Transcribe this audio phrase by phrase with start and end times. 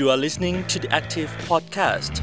[0.00, 2.14] You are listening to the Active Podcast.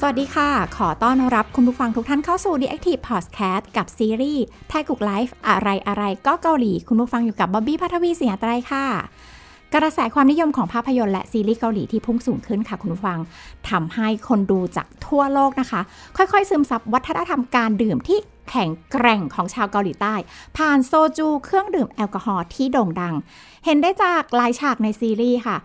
[0.00, 8.86] สวัสดีค่ะ ขอต้อนรับคุณผู้ฟังทุกท่านเข้าสู่ The Active Podcast กับซีรีส์ไทยกุกไลฟ์อะไรอะไรก็เกาหลี คุณผู้ฟังอยู่กับบ๊อบบี้พัทวีเสียไตรค่ะ
[9.74, 13.18] กระแสความนิยมของภาพยนตร์และซีรีส์เกาหลีที่พุ่งสูงขึ้นค่ะคุณผู้ฟัง
[13.70, 15.80] ทำให้คนดูจากทั่วโลกนะคะ
[16.16, 18.18] ค่อยๆ ซึมซับวัฒนธรรมการดื่มที่
[18.50, 20.14] แข็งแกร่งของชาวเกาหลีใต้
[20.56, 23.14] ผ่านโซจูเครื่องดื่มแอลกอฮอล์ที่โด่งดัง
[23.64, 25.56] เห็นได้จากหลายฉากในซีรีส์ค่ะ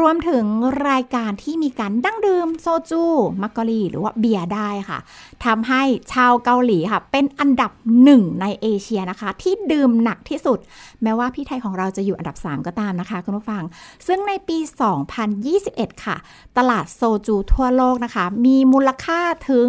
[0.00, 0.44] รวมถึง
[0.88, 3.04] รายการที่มีการดั้งดื่มโซจู
[3.42, 4.98] มักกอลลีหรือว่าเบียร์ได้ค่ะ
[5.44, 5.82] ทำให้
[6.12, 10.58] ชาวเกาหลีค่ะ เป็นอันดับหนึ่งในเอเชียนะคะ ที่ดื่มหนักที่สุด
[11.02, 13.62] แม้ว่าพี่ไทยของเราจะอยู่อันดับ 3 ก็ตามนะคะคุณผู้ฟัง
[14.06, 14.58] ซึ่งในปี
[15.30, 16.16] 2021 ค่ะ
[16.58, 19.68] ตลาดโซจูทั่วโลกนะคะ มีมูลค่าถึง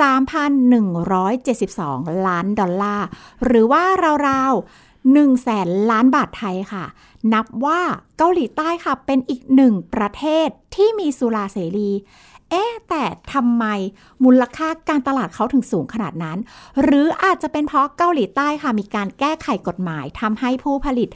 [0.00, 3.06] 3,172 ล้านดอลลาร์
[3.44, 3.82] หรือว่า
[4.28, 6.84] ราวๆ1แสนล้านบาทไทยค่ะ
[7.32, 7.80] นับว่า
[8.16, 11.90] เกาหลีใต้ค่ะ เป็นอีกหนึ่งประเทศที่มีสุราเสรี
[12.50, 13.64] เอ๊แต่ทำไม
[14.24, 16.38] มูลค่าการตลาดเขาถึงสูงขนาดนั้น
[16.82, 21.08] หรืออาจจะเป็นเพราะเกาหลีใต้ค่ะ มีการแก้ไขกฎหมายทำให้ผู้ผลิต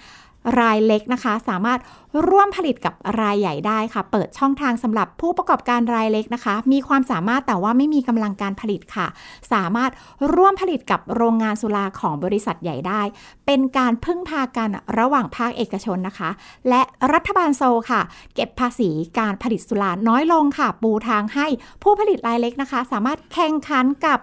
[0.61, 1.81] รายเล็กนะคะ สามารถ
[2.29, 9.07] ร่วมผลิตกับรายใหญ่ได้ค่ะ เปิดช่องทางสำหรับผู้ประกอบการรายเล็กนะคะ มีความสามารถแต่ว่าไม่มีกำลังการผลิตค่ะ
[9.53, 9.91] สามารถ
[10.35, 13.03] ร่วมผลิตกับโรงงานสุราของบริษัทใหญ่ได้
[13.47, 14.69] เป็นการพึ่งพากัน
[14.99, 16.31] ระหว่างภาคเอกชนนะคะ
[16.69, 18.01] และรัฐบาลโซลค่ะ
[18.35, 21.47] เก็บภาษีการผลิตสุราน้อยลงค่ะ ปูทางให้
[21.83, 24.19] ผู้ผลิตรายเล็กนะคะ สามารถแข่งขันกับ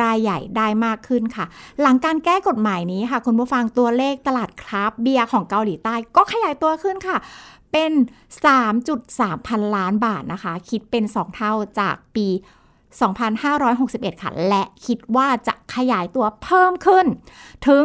[0.00, 1.44] รายใหญ่ได้มากขึ้นค่ะ
[1.80, 7.16] หลังการแก้กฎหมายนี้ค่ะ คุณผู้ฟังตัวเลขตลาดคราฟเบียร์ของเกาหลีใต้ก็ขยายตัวขึ้นค่ะ
[7.72, 7.92] เป็น
[8.74, 12.28] 3.3 พันล้านบาทนะคะ คิดเป็น 2 เท่าจากปี
[13.24, 17.06] 2561 ค่ะ และคิดว่าจะขยายตัวเพิ่มขึ้น
[17.66, 17.82] ถึง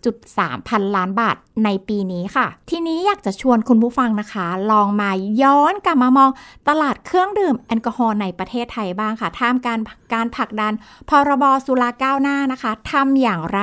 [0.00, 5.10] 10.3 พันล้านบาทในปีนี้ค่ะ ทีนี้อยากจะชวนคุณผู้ฟังนะคะ ลองมา
[5.42, 6.30] ย้อนกลับมามอง
[6.68, 9.80] ตลาดเครื่องดื่มแอลกอฮอล์ในประเทศไทยบ้างค่ะ ท่ามการ
[10.14, 10.72] การผลักดัน
[11.08, 13.60] พรบสุราก้าวหน้านะคะทำอย่างไร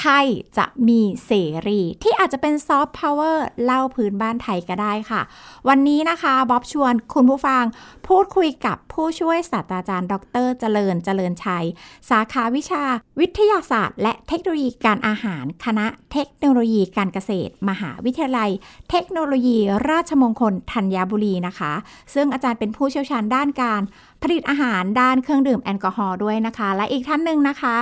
[0.00, 0.26] ไทย
[0.58, 1.32] จะมีเส
[1.68, 5.20] รี ที่อาจจะเป็นซอฟต์พาวเวอร์เล่าพื้นบ้านไทยก็ได้ค่ะ
[5.68, 7.64] วันนี้นะคะบ๊อบชวนคุณผู้ฟัง
[8.08, 10.14] พูดคุยกับผู้ช่วยศาสตราจารย์ ด
[10.44, 11.66] ร เจริญเจริญชัย
[12.10, 12.84] สาขาวิชา
[13.20, 18.50] วิทยาศาสตร์ และเทคโนโลยีการอาหาร คณะเทคโนโลยีการเกษตร มหาวิทยาลัย
[18.90, 19.58] เทคโนโลยี
[19.90, 21.72] ราชมงคลธัญบุรีนะคะ
[22.14, 23.82] ซึ่งอาจารย์เป็นผู้เชี่ยวชาญด้านการ
[24.22, 27.76] ผลิตอาหารด้านเครื่องดื่มแอลกอฮอล์ด้วยนะคะ และอีกท่านหนึ่งนะคะ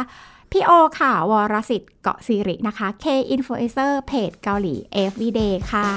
[0.57, 5.89] พี่โอค่ะ วรสิทธิ์เกาะสิรินะคะ K Influencer เพจเกาหลี Everyday ค่ะ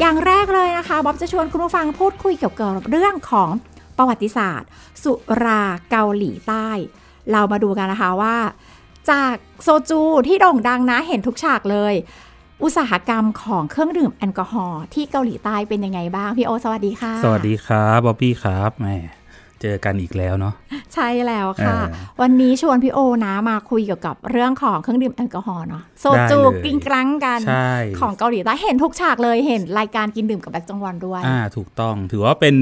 [0.00, 3.50] อย่างแรกเลยนะคะบ๊อบจะชวนคุณผู้ฟังพูดคุยเกี่ยวกับเรื่องของ
[3.98, 4.68] ประวัติศาสตร์
[5.02, 5.12] สุ
[5.44, 6.68] ราเกาหลีใต้
[7.32, 8.36] เรามาดูกันนะคะว่า
[9.10, 11.94] จากโซจูที่โด่งดังนะเห็นทุกฉากเลย
[12.62, 18.88] อุตสาหกรรมของเครื่องดื่มแอลกอฮอล์ที่เกาหลีใต้เป็นยังไงบ้าง พี่โอ สวัสดีค่ะ สวัสดีครับบ๊อบบี้ครับแหม
[19.62, 20.54] เจอกันอีกแล้วเนาะ
[20.94, 32.56] ใช่แล้วค่ะเออวันนี้ชวนพี่โอนะมาคุยเกี่ยวกับเรื่องของเครื่องดื่มแอลกอฮอล์เนาะโซจูได้เลยกินกรังกันใช่ของเกาหลีใต้เห็นทุกฉากเลยเห็นรายการกินดื่มกับแบ็คจงวอนด้วยอ่าถูกต้องถือว่าเป็น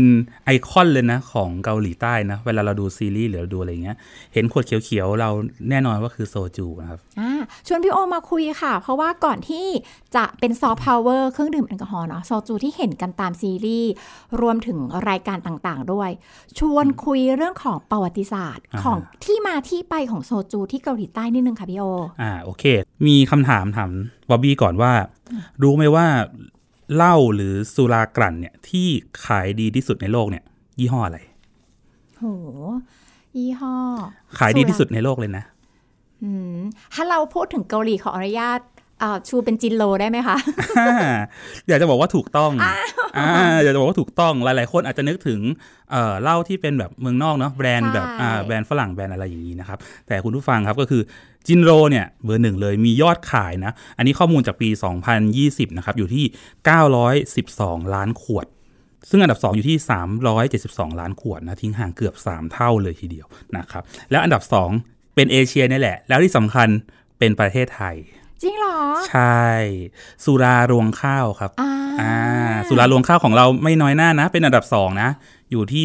[0.44, 3.96] ไอคอนเลยนะของเกาหลีใต้นะเวลาเราดูซีรีส์หรือเราดูอะไรเงี้ย
[4.34, 5.30] เห็นขวดเขียวๆเรา
[5.70, 7.30] แน่นอนว่าคือโซจูนะครับอ่า
[7.66, 9.66] ชวนพี่โอมาคุยค่ะ เพราะว่าก่อนที่
[10.16, 13.90] จะเป็นซอฟต์พาวเวอร์เครื่องดื่มแอลกอฮอล์เนาะโซจูที่เห็นกันตามซีรีส์
[14.40, 14.78] รวมถึง
[15.08, 16.10] รายการต่างๆ ด้วย
[16.58, 21.84] ชวนคุยเรื่องของประวัติศาสตร์อ่าของที่มาที่ไปของโซจูที่เกาหลีใต้นิดนึงค่ะพี่โอ
[22.22, 22.64] อ่าโอเค
[23.06, 23.91] มีคำถามถาม
[24.28, 24.92] บ๊อบบี้ก่อนว่า
[25.62, 26.06] รู้ไหมว่า
[26.94, 28.86] เหล้าหรือสุรากลั่นเนี่ยที่
[29.25, 30.44] ขายดีที่สุดในโลกเนี่ย
[30.78, 31.19] ยี่ห้ออะไร
[32.16, 32.22] โห
[33.36, 33.75] ยี่ห้อ
[34.38, 35.44] ขายดีที่สุดในโลกเลยนะ
[36.22, 36.58] อืม
[36.94, 40.36] ถ้าเราพูดถึงเกาหลีขออนุญาตเอ่อชูเป็นจินโลได้ไหมคะ
[41.68, 42.52] อยากจะบอกว่าถูกต้อง
[43.18, 45.40] อ่าอยากจะบอกว่าถูกต้องหลาย ๆ คนอาจจะนึกถึง
[45.90, 51.02] เอ่อเหล้าที่เป็นแบบเมืองนอกเนาะแบรนด์แบบใช่อ่าแบรนด์ฝรั่งแบรนด์อะไรอย่างนี้นะครับ แต่คุณผู้ฟังครับก็คือ
[51.46, 54.69] จินโรเนี่ยเบอร์หนึ่งเลยมียอดขายนะ อันนี้ข้อมูลจากปี
[55.22, 56.25] 2020 นะครับ อยู่ที่
[57.34, 58.46] 912 ล้านขวด
[59.10, 59.76] ซึ่งอันดับ 2 อยู่ที่
[60.38, 63.26] 372 ล้านขวดนะ ทิ้งห่างเกือบ 3 เท่าเลยทีเดียว
[63.56, 64.42] นะครับ แล้วอันดับ
[64.78, 66.69] 2 เป็นเอเชียนี่แหละ แล้วที่สำคัญ
[67.19, 67.96] เป็นประเทศไทย
[68.43, 68.79] จริงเหรอ
[69.11, 69.44] ใช่
[70.25, 72.15] สุรารวงข้าวครับอ่าอ่า
[72.69, 75.11] สุรารวงข้าวของเราไม่น้อยหน้านะ เป็นอันดับ2นะ
[75.50, 75.85] อยู่ที่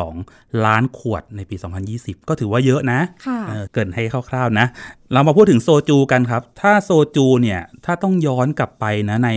[0.00, 1.56] 372 ล้านขวดในปี
[1.92, 4.66] 2020 ก็ถือว่าเยอะนะค่ะเออเกรินให้คร่าวๆนะ
[5.12, 9.30] เรามาพูดถึงโซจูกันครับ ถ้าโซจูเนี่ย ถ้าต้องย้อนกลับไปนะใน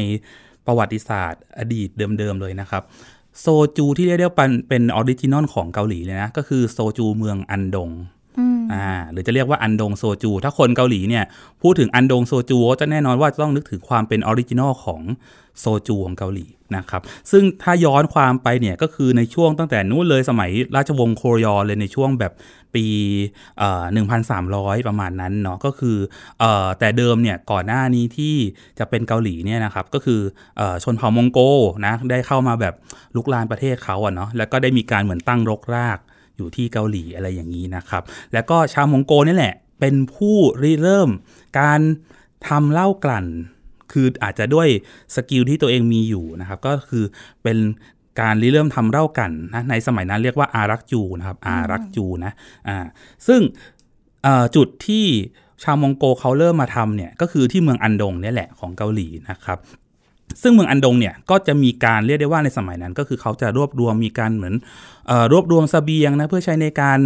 [0.66, 2.84] ประวัติศาสตร์ อดีตเดิมๆเลยนะครับ
[3.40, 3.46] โซ
[3.78, 7.90] จูที่เรียกได้ว่าเป็นเป็น original ของเกาหลีเลยนะ ก็คือโซจูเมืองอันดง
[8.74, 11.24] อ่าหรือจะเรียกว่าอันดงโซจู ถ้าคนเกาหลีเนี่ย
[11.62, 15.02] พูดถึงอันดงโซจูก็จะแน่นอนว่าจะต้องนึกถึงความเป็น original ของ
[15.60, 16.46] โซจูของเกาหลี
[16.76, 17.02] นะครับ
[17.32, 22.34] ซึ่งถ้าย้อนความไปเนี่ยก็คือในช่วงตั้งแต่นู้นเลยสมัยราชวงศ์โครยอเลยในช่วงแบบ
[22.74, 22.86] ปี
[23.60, 23.84] เอ่อ
[24.36, 25.98] 1,300ประมาณนั้นเนาะก็คือ
[26.40, 28.36] เอ่อแต่เดิมเนี่ยก่อนหน้านี้ที่
[28.80, 30.22] จะเป็นเกาหลีเนี่ยนะครับก็คือ
[30.58, 31.40] เอ่อชนเผ่ามองโกล
[31.86, 32.74] นะได้เข้ามาแบบ
[33.16, 36.00] รุกรานประเทศเขาอะเนาะแล้วก็ได้มีการเหมือนตั้งรกราก
[36.42, 38.04] อยู่ที่เกาหลีอะไรอย่างนี้นะครับ
[38.34, 41.10] แล้วก็ชาวมองโกลนี่แหละ เป็นผู้ริเริ่ม
[41.60, 41.80] การ
[42.48, 43.28] ทำเหล้ากลั่น
[43.92, 44.68] คืออาจจะด้วย
[45.16, 47.04] skill ที่ตัวเองมีอยู่นะครับ ก็คือ
[47.44, 47.58] เป็น
[48.22, 52.34] การริเริ่มทำเหล้ากลั่นนะในสมัยนั้นเรียกว่าอารักจูนะครับ อารักจูนะ
[52.68, 52.78] อ่า
[53.28, 53.42] ซึ่ง
[54.26, 55.06] อ่อจุดที่
[55.64, 59.58] ชาวมองโกเขาเริ่มมาทำเนี่ยก็คือที่เมืองอันดงเนี่ยแหละของเกาหลีนะครับ
[60.42, 64.56] ซึ่งเมืองอันดงเนี่ยก็จะมีการเรียกได้ว่าในสมัยนั้น ก็คือเขาจะรวบรวมมีการเหมือน
[65.10, 67.00] ออรวบรวมเสบียงนะเพื่อใช้ในการ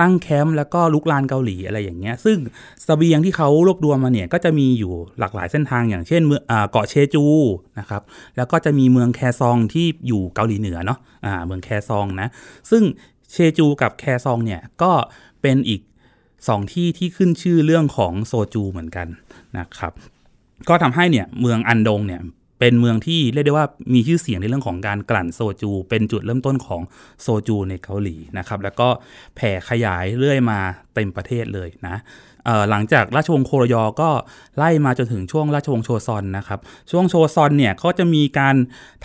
[0.00, 2.38] ตั้งแคมป์แล้วก็ลุกลานเกาหลีอะไรอย่างเงี้ย ซึ่ง
[2.84, 6.22] เสบียงที่เขารวบรวมมาเนี่ยก็จะมีอยู่หลากหลายเส้นทางอย่างเช่น
[6.70, 7.24] เกาะเชจู
[7.78, 8.02] นะครับ
[8.36, 12.28] แล้วก็จะมีเมืองแคซองที่อยู่เกาหลีเหนือเนาะอ่าเมืองแคซองนะ
[12.70, 12.82] ซึ่ง
[13.32, 14.92] เชจูกับแคซองเนี่ยก็
[15.42, 15.80] เป็นอีก
[16.48, 19.06] สองที่ที่ขึ้นชื่อเรื่องของโซจูเหมือนกัน
[19.58, 19.92] นะครับ
[20.68, 22.22] ก็ทำให้เนี่ยเมืองอันดงเนี่ย
[22.60, 26.82] เป็นเมืองที่เรียกได้ว่ามีชื่อเสียงในเรื่องของการกลั่นโซจู เป็นจุดเริ่มต้นของ
[27.22, 28.88] โซจูในเกาหลีนะครับแล้วก็
[29.36, 30.58] แผ่ขยายเรื่อยมา
[30.94, 31.96] เต็มประเทศเลยนะ
[32.70, 34.10] หลังจากราชวงศ์โครยอก็
[34.58, 36.60] ไล่มาจนถึงช่วงราชวงศ์โชซอนนะครับ
[36.90, 38.56] ช่วงโชซอนเนี่ยเขาจะมีการ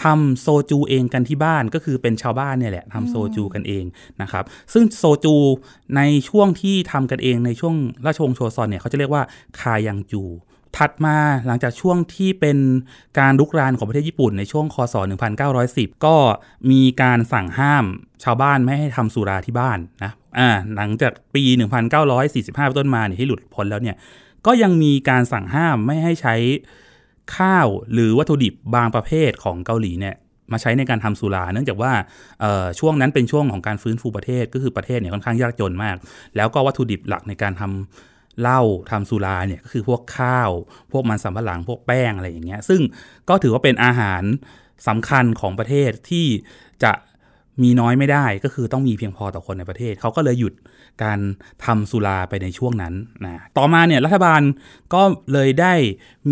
[0.03, 3.85] ทำโซจูเองกันที่บ้านก็คือเป็นชาวบ้านเนี่ยแหละทำโซจูกันเอง
[4.21, 4.43] นะครับ
[4.73, 5.35] ซึ่งโซจู
[5.95, 7.75] ในช่วงที่ทำกันเองในช่วง
[8.05, 9.23] ราชวงศ์โชซอนเนี่ยเขาจะเรียกว่า
[9.59, 10.23] คายังจู
[10.77, 12.57] ถัดมาหลังจากช่วงที่เป็น
[13.19, 14.95] การลุกรานของประเทศญี่ปุ่นในช่วงคศ
[15.49, 16.15] 1910 ก็
[16.71, 17.85] มีการสั่งห้าม
[18.23, 21.43] ชาวบ้านไม่ให้ทำสุราที่บ้านนะอ่าหลังจากปี
[22.09, 23.95] 1945 ต้นมาเนี่ยที่หลุดพ้นแล้วเนี่ย
[24.45, 26.35] ก็ยังมีการสั่งห้ามไม่ให้ใช้
[27.37, 30.15] ข้าวหรือวัตถุดิบบางประเภทของเกาหลีเนี่ย
[30.51, 31.93] มาใช้ในการทำสุรา เนื่องจากว่า
[32.79, 35.95] ช่วงนั้นเป็นช่วงของการฟื้นฟูประเทศ ก็คือประเทศเนี่ยค่อนข้างยากจนมาก
[36.35, 38.61] แล้วก็วัตถุดิบหลักในการทำ เหล้า
[38.91, 40.51] ทำสุราเนี่ยก็คือพวกข้าว
[40.91, 42.81] พวกมันสำปะหลังพวกแป้งอะไรอย่างเงี้ยซึ่ง
[43.29, 44.23] ก็ถือว่าเป็นอาหาร
[44.87, 46.27] สำคัญของประเทศที่
[46.83, 46.91] จะ
[47.63, 50.53] มีน้อยไม่ได้ก็คือต้องมีเพียงพอต่อคนในประเทศ เขาก็เลยหยุด
[51.03, 51.19] การ
[51.65, 52.93] ทำสุราไปในช่วงนั้น
[53.25, 54.41] นะต่อมาเนี่ยรัฐบาล
[54.93, 55.01] ก็
[55.33, 55.73] เลยได้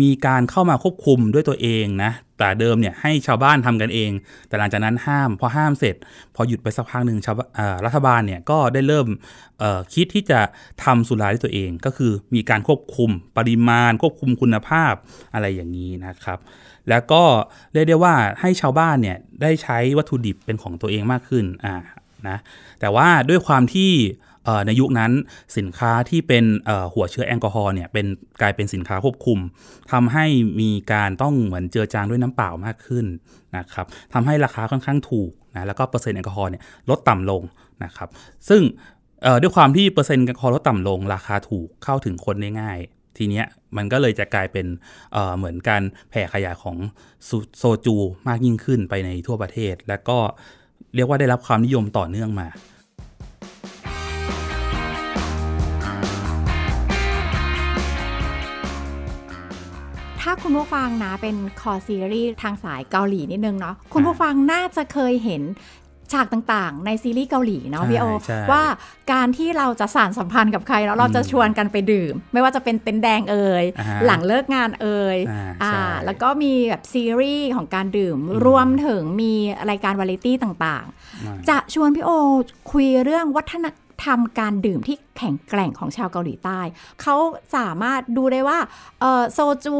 [0.00, 4.10] มีการเข้ามาควบคุมด้วยตัวเองนะ แต่เดิมเนี่ยให้ชาวบ้านทำกันเอง
[4.48, 5.96] แต่หลังจากนั้นห้ามพอห้ามเสร็จ
[6.34, 7.36] พอหยุดไปสักพักหนึ่งชาว
[7.84, 9.06] รัฐบาลเนี่ยก็ได้เริ่ม
[9.94, 10.40] คิดที่จะ
[10.84, 14.92] ทำสุราด้วยตัวเอง ก็คือมีการควบคุมปริมาณ ควบคุมคุณภาพ
[15.34, 16.38] อะไรอย่างนี้นะครับ
[16.88, 17.22] แล้วก็
[17.72, 21.74] เรียกได้ว่าให้ชาวบ้านเนี่ยได้ใช้วัตถุดิบเป็นของตัวเองมากขึ้นอ่า
[22.28, 22.38] นะ
[22.80, 23.92] แต่ว่าด้วยความที่
[24.66, 25.12] ในยุคนั้น
[25.56, 26.44] สินค้าที่เป็น
[26.94, 28.06] หัวเชื้อแอลกอฮอล์เนี่ยเป็น
[28.40, 29.38] กลายเป็นสินค้าควบคุม
[29.92, 30.26] ทำให้
[30.60, 33.06] มีการต้องเหมือนเจือจางด้วยน้ำเปล่ามากขึ้น
[33.56, 37.42] นะครับทำให้ราคาค่อนข้างถูกนะแล้วก็เปอร์เซ็นต์แอลกอฮอล์เนี่ยลดต่ำลง
[37.84, 38.08] นะครับ
[38.48, 38.62] ซึ่ง
[39.42, 42.78] ด้วยความที่เปอร์เซ็นต์แอลกอฮอล์ลดต่ำลง ราคาถูกเข้าถึงคนได้ง่าย
[43.18, 43.46] ทีเนี้ย
[43.76, 44.66] มันก็เลยจะกลายเป็น
[45.12, 46.76] เเหมือนการแผ่ขยายของ
[47.24, 47.96] โซโซจู
[48.28, 50.18] มากยิ่งขึ้นไปในทั่วประเทศ และก็
[50.94, 52.48] เรียกว่าได้รับความนิยมต่อเนื่องมา
[60.22, 65.42] ถ้าคุณผู้ฟังนะเป็นคอซีรีส์ทางสายเกาหลีนิดนึงเนาะคุณผู้ฟังน่าจะเคยเห็น
[66.12, 68.62] ฉากต่างๆ ในซีรีส์เกาหลีเนาะใช่พี่โอใช่ว่า
[69.12, 79.32] การที่เราจะสานสัมพันธ์กับใครแล้วเราจะชวนกันไปดื่ม ไม่ว่าจะเป็นเต็นท์แดงเอ่ยอ่าฮะหลังเลิกงานเอ่ยอ่าอ่าใช่แล้วก็มีแบบซีรีส์ของการดื่ม รวมถึงมี
[79.70, 82.10] รายการวาไรตี้ต่างๆ จะชวนพี่โอ
[82.70, 83.66] คุยเรื่องวัฒน
[84.04, 86.60] ธรรมการดื่มที่แข็งแกร่งของชาวเกาหลีใต้
[87.02, 87.16] เขา
[87.56, 88.58] สามารถดูได้ว่า
[89.00, 89.76] เออโซจู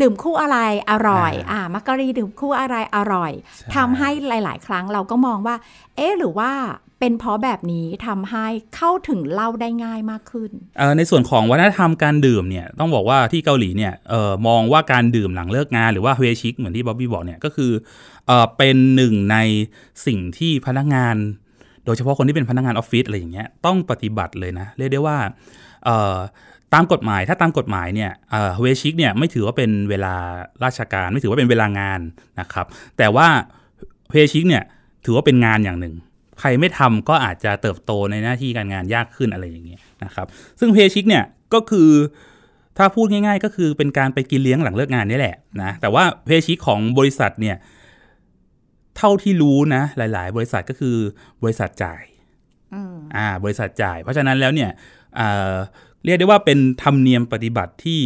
[0.00, 0.58] ดื่มคู่อะไร
[0.90, 5.56] อร่อยอ่าอ่ามักกะรีดื่มคู่อะไรอร่อยใช่ทำให้หลาย ๆ ครั้งเราก็มองว่า
[5.96, 6.50] เอ๊ะหรือว่า
[7.00, 17.72] เป็นเพราะแบบนี้ทำให้เข้าถึงเหล้าได้ง่ายมากขึ้นเอ่อในส่วนของวัฒนธรรมการดื่มเนี่ยต้องบอกว่าที่เกาหลีเนี่ยเอ่อมองว่าการดื่มหลังเลิกงานหรือว่าเวชิกเหมือนที่บ๊อบบี้บอกเนี่ยก็คือ
[18.26, 19.36] เอ่อเป็นหนึ่งใน
[20.06, 21.16] สิ่งที่พนักงาน
[21.88, 25.16] โดยเฉพาะคนที่เป็นพนักงานออฟฟิศอะไรอย่างเงี้ยต้องปฏิบัติเลยนะ เรียกได้ว่า
[26.74, 28.10] ตามกฎหมายถ้าตามกฎหมายเนี่ย
[28.60, 30.14] เวชิกเนี่ยไม่ถือว่าเป็นเวลา
[30.64, 32.00] ราชการ ไม่ถือว่าเป็นเวลางาน
[32.40, 32.66] นะครับ
[32.98, 33.28] แต่ว่า
[34.10, 34.62] เวชิกเนี่ย
[35.04, 35.94] ถือว่าเป็นงานอย่างหนึ่ง
[36.40, 40.26] ใครไม่ทำก็อาจจะเติบโตในหน้าที่การงานยากขึ้นอะไรอย่างเงี้ยนะครับ
[40.60, 41.90] ซึ่งเพชิกเนี่ยก็คือ
[42.78, 47.56] ถ้าพูดง่าย ๆ ก็คือเป็นการไปกินเลี้ยงหลังเลิกงานนี่แหละนะแต่ว่าเพชิกของบริษัทเนี่ย
[48.98, 50.96] เท่าที่รู้นะ หลาย ๆ บริษัทก็คือ
[51.42, 52.02] บริษัทจ่าย
[52.74, 54.70] อืมอ่า บริษัทจ่าย เพราะฉะนั้นแล้วเนี่ย
[55.16, 55.54] เอ่อ
[56.04, 58.00] เรียกได้ว่าเป็นธรรมเนียมปฏิบัติที่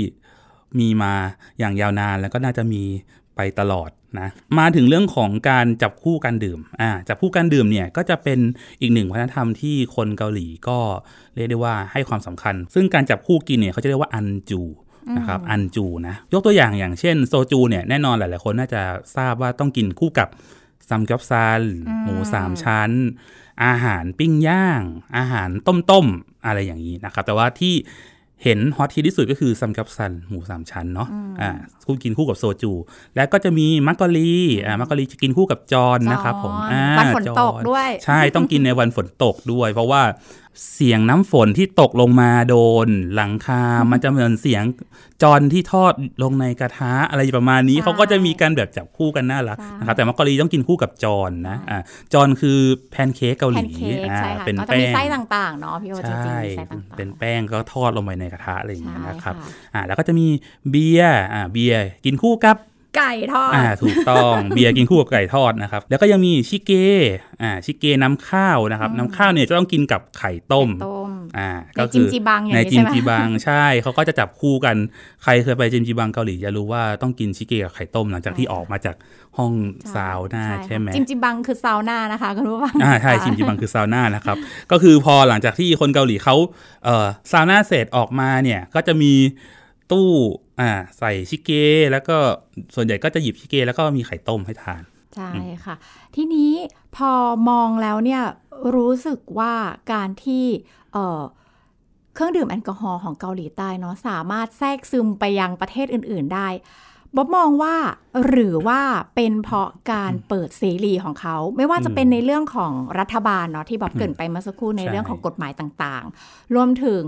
[0.78, 1.12] มีมา
[1.58, 2.82] อย่างยาวนานแล้วก็น่าจะมี
[3.36, 8.38] ไปตลอดนะมาถึงเรื่องของการจับคู่การดื่มอ่าจับคู่การดื่มเนี่ยก็จะเป็น
[8.80, 10.78] อีกหนึ่งวัฒนธรรมที่คนเกาหลีก็
[11.36, 14.60] เรียกได้ว่าให้ความสำคัญ ซึ่งการจับคู่กินเนี่ยเขาจะเรียกว่าอันจู
[15.16, 18.82] นะครับอันจูนะยกตัวอย่างอย่างเช่นโซจูเนี่ยแน่นอนหลาย ๆ คนน่าจะ
[19.16, 20.28] ทราบว่าต้องกินคู่กับ
[20.92, 21.62] ซัมกยอบซัล
[22.04, 22.90] หมูสามชั้น
[23.64, 24.82] อาหารปิ้งย่าง
[25.16, 27.74] อาหารต้มๆอะไรอย่างนี้นะครับ แต่ว่าที่
[28.44, 31.08] เห็นฮอตฮิตที่สุดก็คือซัมกยอบซัลหมูสามชั้นเนาะ
[31.40, 31.50] อ่า
[31.86, 32.72] คู่กินคู่กับโซจู
[33.16, 34.32] แล้วก็จะมีมักกะลี
[34.64, 40.02] อ่ามักกะลีจะกินคู่กับจอนนะครับผมอ่าวันฝนจอตกด้วย ใช่ต้องกินในวันฝนตกด้วย เพราะว่า
[40.74, 42.56] เสียงน้ำฝนที่ตกลงมาโด
[42.86, 44.64] นหลังคา มันจะเหมือนเสียง
[45.22, 51.78] จอนที่ทอดลงในกระทะอะไรประมาณนี้ใช่เขาก็จะมีการแบบจับคู่กันน่ารักใช่นะครับ แต่มักกะลีต้องกินคู่กับจอนนะอ่า
[52.12, 52.58] จอนคือ
[52.90, 60.26] แพนเค้กเกาหลีแพนเค้กอ่าใช่ค่ะก็จะเป็นก็จะแป้งมีไส้ต่างๆเนาะพี่โอจริงๆใช่มีไส้ต่างๆเป็นแป้งก็ทอดลงไปในกระทะอะไรอย่างเงี้ยใช่นะครับค่ะอ่าแล้วก็จะมี
[60.70, 62.56] เบียร์อ่าเบียร์กินคู่กับ
[62.96, 66.72] ไก่ทอด อ่า ถูกต้อง เบียร์กินคู่กับไก่ทอดนะครับ แล้วก็ยังมีชิเก
[67.42, 74.76] อ่า ชิเกน้ำข้าวนะครับ น้ำข้าวเนี่ยจะต้องกินกับไข่ต้มต้มอ่าในก็จิคืมจิบังอย่างในนี้จิใช่มไหมจิบัง ใช่ เขาก็จะจับคู่กัน
[75.22, 78.96] ใครเคยไปจิมจิบังเกาหลีจะรู้ว่าต้องกินชิเกกับไข่ต้มหลังจากที่ออกมาจาก
[79.38, 79.52] ห้อง
[79.94, 84.36] ซาวน่าใช่ไหมจิมจิบังคือซาวน่านะคะคุณผู้ฟังอ่าใช่จิมจิบังคือซาวน่านะครับ
[84.70, 86.36] ก็คือพอหลังจากที่คนเกาหลีเขา
[86.84, 89.12] เอ่อซาวน่าเสร็จออกมาเนี่ย ก็จะมี
[89.92, 90.08] ตู้
[90.62, 91.50] อ่า ใส่ชิเก
[91.90, 92.16] แล้วก็
[92.74, 94.82] ส่วนใหญ่ก็จะหยิบชิเก แล้วก็มีไข่ต้มให้ทาน
[95.16, 95.30] ใช่
[95.64, 95.74] ค่ะ
[96.14, 96.52] ทีนี้
[96.96, 97.12] พอ
[97.48, 98.22] มองแล้วเนี่ย
[98.74, 99.54] รู้สึกว่า
[99.92, 100.44] การที่
[100.92, 101.22] เอ่อ
[102.14, 106.48] เครื่องดื่มแอลกอฮอล์ของเกาหลีใต้เนาะสามารถแทรกซึมไปยังประเทศอื่น ๆ ได้
[107.16, 107.74] บ๊อบมองว่า
[108.28, 108.80] หรือว่า
[109.14, 117.04] เป็นเพราะการเปิดเสรีของเขา ไม่ว่าจะเป็นในเรื่องของรัฐบาลเนาะที่บ๊อบเกรินไปเมื่อสักครู่ในใช่เรื่องของกฎหมายต่างๆ รวมถึง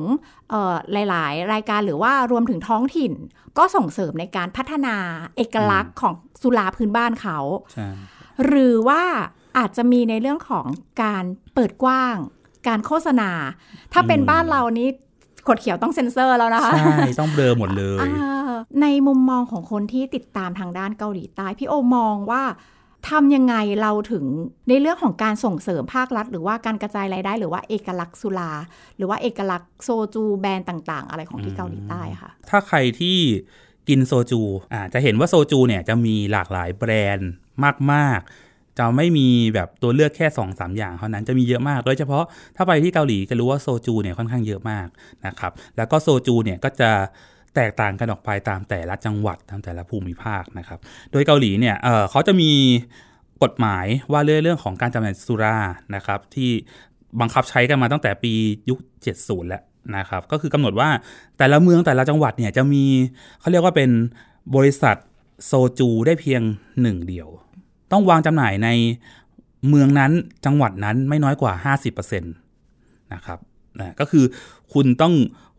[0.50, 3.12] เอ่อหลาย ๆ รายการหรือว่ารวมถึงท้องถิ่น
[3.58, 4.96] ก็ส่งเสริมในการพัฒนา
[5.37, 7.38] เอกลักษณ์ของสุราพื้นบ้านเขา
[7.73, 7.88] ใช่
[8.46, 9.02] หรือว่า
[9.58, 10.66] อาจจะมีในเรื่องของ
[11.02, 12.16] การเปิดกว้าง
[12.68, 13.30] การโฆษณา
[13.92, 14.88] ถ้าเป็นบ้านเรานี้
[15.47, 22.43] ขวดเขียวต้องเซ็นเซอร์แล้วนะคะ ใช่ ต้องเบลอหมดเลยอ่าในมุมมองของคนที่ติดตามทางด้านเกาหลีใต้ พี่โอมองว่า
[23.11, 24.25] ทำยังไงเราถึง
[24.69, 28.53] ในเรื่องของการส่งเสริมภาครัฐ หรือว่าการกระจายรายได้ หรือว่าเอกลักษณ์สุรา
[28.97, 33.19] หรือว่าเอกลักษณ์โซจูแบรนด์ต่างๆ อะไรของที่เกาหลีใต้อะค่ะ ถ้าใครที่
[33.89, 34.41] กินโซจู
[34.73, 37.31] อ่าจะเห็นว่าโซจูเนี่ยจะมีหลากหลายแบรนด์
[37.93, 38.44] มากๆ
[38.78, 42.25] จะไม่มีแบบตัวเลือกแค่2อสอย่างเท่านั้นจะมีเยอะมาก โดยเฉพาะ
[42.57, 44.87] ถ้าไปที่เกาหลีจะรู้ว่าโซจูเนี่ยค่อนข้างเยอะมาก
[45.26, 46.90] นะครับ แล้วก็โซจูเนี่ยก็จะ
[47.54, 50.78] แตกต่างกันออกไปตามแต่ละจังหวัดตามแต่ละภูมิภาคนะครับ
[51.12, 52.50] โดยเกาหลีเนี่ยเเขาจะมี
[53.43, 55.59] กฎหมายว่าเรื่องเรื่องของการจำหน่ายสุรา
[55.95, 56.50] นะครับ ที่
[57.21, 58.33] บังคับใช้กันมาตั้งแต่ปี
[58.71, 58.78] ยุค
[59.14, 59.62] 70 แล้ว
[59.97, 60.88] นะครับ ก็คือกำหนดว่า
[61.38, 62.85] แต่ละเมืองแต่ละจังหวัดเนี่ยจะมี
[63.40, 63.90] เขาเรียกว่าเป็น
[64.57, 64.97] บริษัท
[65.47, 66.43] โซจูได้เพียง
[66.83, 67.28] หนึ่งเดียว
[67.95, 68.69] ต้องวางจำหน่ายใน
[69.69, 70.13] เมืองนั้น
[70.47, 73.39] จังหวัดนั้นไม่น้อยกว่า 50%นะครับ
[73.81, 74.25] นะก็คือ
[74.73, 75.15] คุณต้อง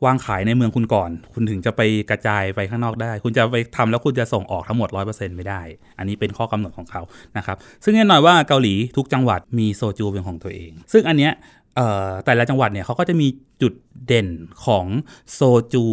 [0.06, 5.62] วางขายในเมืองคุณก่อน คุณถึงจะไปกระจายไปข้างนอกได้ คุณจะไปทำแล้วคุณจะส่งออกทั้งหมด 100%ไม่ได้
[5.98, 7.02] อันนี้เป็นข้อกำหนดของเขา
[7.38, 11.34] นะครับ ซึ่งแน่นอนว่าเกาหลีทุกจังหวัดมีโซจูเป็นของตัวเอง ซึ่งอันเนี้ย
[12.26, 13.28] แต่ละจังหวัดเนี่ยเขาก็จะมี
[13.62, 13.74] จุด
[14.08, 14.28] เด่น
[14.66, 14.86] ของ
[15.34, 15.40] โซ
[15.74, 15.86] จู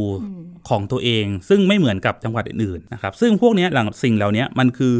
[0.69, 4.95] ของตัวเอง ซึ่งไม่เหมือนกับจังหวัดอื่นๆนะครับซึ่งพวกเนี้ยหลังสิ่งเหล่านี้มันคือ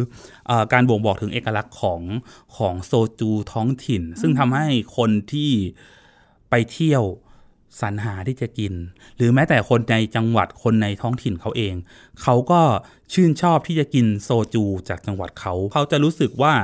[0.47, 2.01] เออการบ่งบอกถึงเอกลักษณ์ของ
[2.57, 5.51] ของโซจูท้องถิ่น ซึ่งทำให้คนที่
[6.51, 7.03] ไปเที่ยว
[7.81, 8.73] สรรหาที่จะกิน
[9.17, 11.75] หรือแม้แต่คนในจังหวัดคนในท้องถิ่นเขาเอง
[12.23, 12.61] เขาก็
[13.13, 16.55] ชื่นชอบที่จะกินโซจูจากจังหวัดเขา เขาจะรู้สึกว่า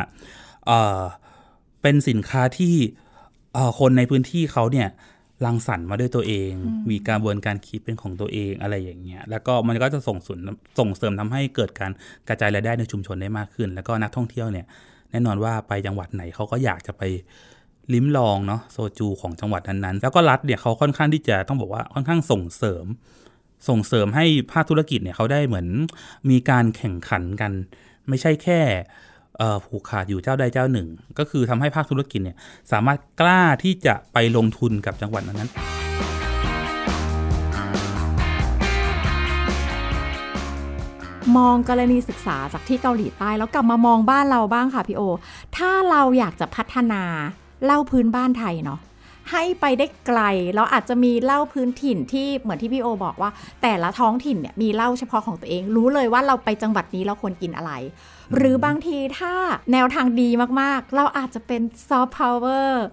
[0.67, 1.03] เออ
[1.83, 3.08] เป็นสินค้าที่เอ่อ
[3.79, 4.89] คนในพื้นที่เขาเนี่ย
[5.45, 6.53] รังสรรค์มาด้วยตัวเอง
[6.91, 10.39] มีกระบวนการคิดเป็นของตัวเองอะไรอย่างเงี้ย แล้วก็มันก็จะส่งส่วน
[10.79, 11.91] ส่งเสริมทำให้เกิดการ
[12.29, 14.67] กระจายรายได้ในชุมชนได้มากขึ้น แล้วก็นักท่องเที่ยวเนี่ย
[15.11, 17.03] แน่นอนว่าไปจังหวัดไหนเขาก็อยากจะไป
[17.95, 22.85] ลิ้มลองเนาะโซจูของจังหวัดนั้นๆ แล้วก็รัฐเนี่ยเขาค่อนข้างที่จะต้องบอกว่าค่อนข้างส่งเสริม
[23.69, 25.69] ส่งเสริมให้ภาคธุรกิจเนี่ยเขาได้เหมือน
[26.31, 27.53] มีการแข่งขันกัน
[28.09, 29.08] ไม่ใช่แค่เอ่อ
[29.65, 32.37] ผูกขาดอยู่เจ้าใดเจ้าหนึ่ง ก็คือทำให้ภาคธุรกิจเนี่ย
[32.73, 35.51] สามารถกล้าที่จะไปลงทุนกับจังหวัดนั้น
[41.37, 45.03] มองกรณีศึกษาจากที่เกาหลีใต้แล้วกลับมามองบ้านเราบ้างค่ะพี่โอ
[45.57, 47.03] ถ้าเราอยากจะพัฒนา
[47.65, 48.81] เหล้าพื้นบ้านไทยเนาะ
[49.31, 50.21] ให้ไปได้ไกล
[50.55, 53.31] เราอาจจะมีเหล้าพื้นถิ่นที่เหมือนที่พี่โอบอกว่า
[53.63, 57.73] แต่ละท้องถิ่นเนี่ยมีเหล้าเฉพาะของตัวเอง รู้เลยว่าเราไปจังหวัดนี้เราควรกินอะไร
[58.37, 59.33] หรือบางทีถ้า
[59.73, 60.29] แนวทางดี
[60.61, 62.85] มากๆ เราอาจจะเป็นซอฟต์พาวเวอร์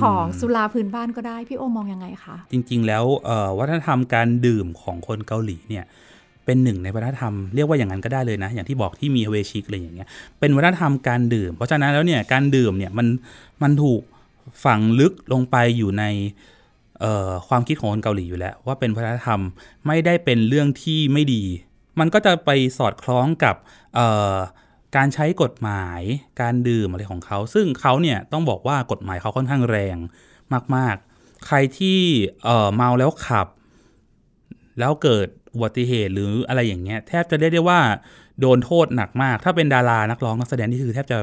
[0.00, 5.84] ของสุราพื้นบ้านก็ได้พี่โอมองยังไงคะจริงๆ แล้วเอ่อวัฒนธรรมการดื่มของคนเกาหลีเนี่ย
[6.44, 10.08] เป็นหนึ่งในวัฒนธรรมเรียกว่าอย่างนั้นก็ได้เลยนะ อย่างที่บอกที่มีเวชิกอะไรอย่างเงี้ย
[10.40, 13.06] เป็นวัฒนธรรมการดื่ม เพราะฉะนั้นแล้วเนี่ยการดื่มเนี่ยมัน
[13.62, 14.02] มันถูก
[14.64, 16.04] ฝังลึกลงไปอยู่ใน
[17.00, 19.40] เอ่อความคิดของคนเกาหลีอยู่แล้ว ว่าเป็นวัฒนธรรม
[19.86, 21.42] ไม่ได้เป็นเรื่องที่ไม่ดี
[22.00, 23.56] มันก็จะไปสอดคล้องกับ
[23.94, 24.36] เอ่อ
[24.96, 26.00] การใช้กฎหมาย
[26.40, 29.96] การดื่มอะไรของเขา ซึ่งเขาเนี่ยต้องบอกว่ากฎหมายเขาค่อนข้างแรง
[30.76, 31.98] มาก ๆ ใครที่
[32.44, 33.46] เเมาแล้วขับ
[34.78, 37.80] แล้วเกิดอุบัติเหตุหรืออะไรอย่างเงี้ย แทบจะเรียกได้ว่า
[38.40, 41.18] โดนโทษหนักมาก ถ้าเป็นดารานักร้องนักแสดงนี่คือแทบจะ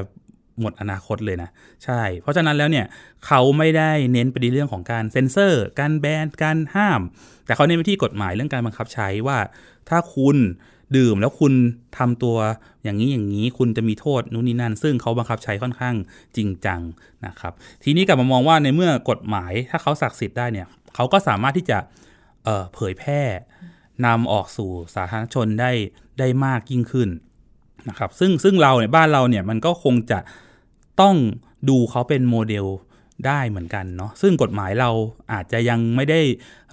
[0.60, 1.50] หมดอนาคตเลยนะ
[1.84, 2.86] ใช่ เพราะฉะนั้นแล้วเนี่ย
[3.26, 7.00] เขาไม่ได้เน้นไปในเรื่องของการเซ็นเซอร์ การแบนการห้าม
[7.46, 9.38] แต่เขาเน้นไปที่กฎหมายเรื่องการบังคับใช้ว่า
[9.88, 10.36] ถ้าคุณ
[10.96, 11.52] ดื่มแล้วคุณ
[11.98, 12.36] ทำตัว
[12.82, 15.94] อย่างนี้อย่างนี้คุณจะมีโทษนู่นนี่นั่น ซึ่งเขาบังคับใช้ค่อนข้าง
[16.36, 16.80] จริงจัง
[17.26, 21.78] นะครับทีนี้กลับมามองว่าในเมื่อกฎหมายถ้าเขาศักดิ์สิทธิ์ได้เนี่ยเขาก็สามารถที่จะ
[22.44, 23.22] เเผยแพร่
[24.06, 25.72] นำออกสู่สาธารณชนได้
[26.18, 27.08] ได้มากยิ่งขึ้น
[27.88, 30.18] นะครับซึ่งซึ่งเราเนี่ยบ้านเราเนี่ยมันก็คงจะ
[31.00, 31.16] ต้อง
[31.68, 32.66] ดูเขาเป็นโมเดล
[33.26, 34.90] ได้เหมือนกันเนาะซึ่งกฎหมายเรา
[35.32, 36.20] อาจจะยังไม่ได้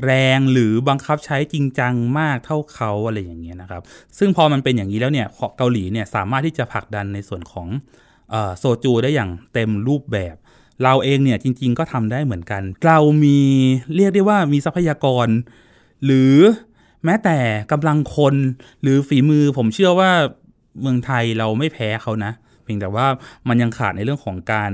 [0.05, 3.81] แรงหรือบังคับใช้จริงจังมากเท่าเขาอะไรอย่างเงี้ยนะครับ
[4.17, 5.27] ซึ่งพอมันเป็นอย่างนี้แล้วเนี่ย
[5.57, 7.67] เกาหลีเนี่ยสามารถที่จะผลักดันในส่วนของ
[8.57, 10.35] โซจูได้อย่างเต็มรูปแบบ
[10.83, 13.39] เราเองเนี่ยจริง ๆ ก็ทำได้เหมือนกัน เรามี
[13.95, 15.27] เรียกได้ว่ามีทรัพยากร
[16.05, 16.35] หรือ
[17.05, 17.37] แม้แต่
[17.71, 18.35] กำลังคน
[18.81, 20.11] หรือฝีมือผมเชื่อว่า
[20.81, 23.07] เมืองไทยเราไม่แพ้เขานะเพียงแต่ว่า
[23.47, 24.71] มันยังขาดในเรื่องของการ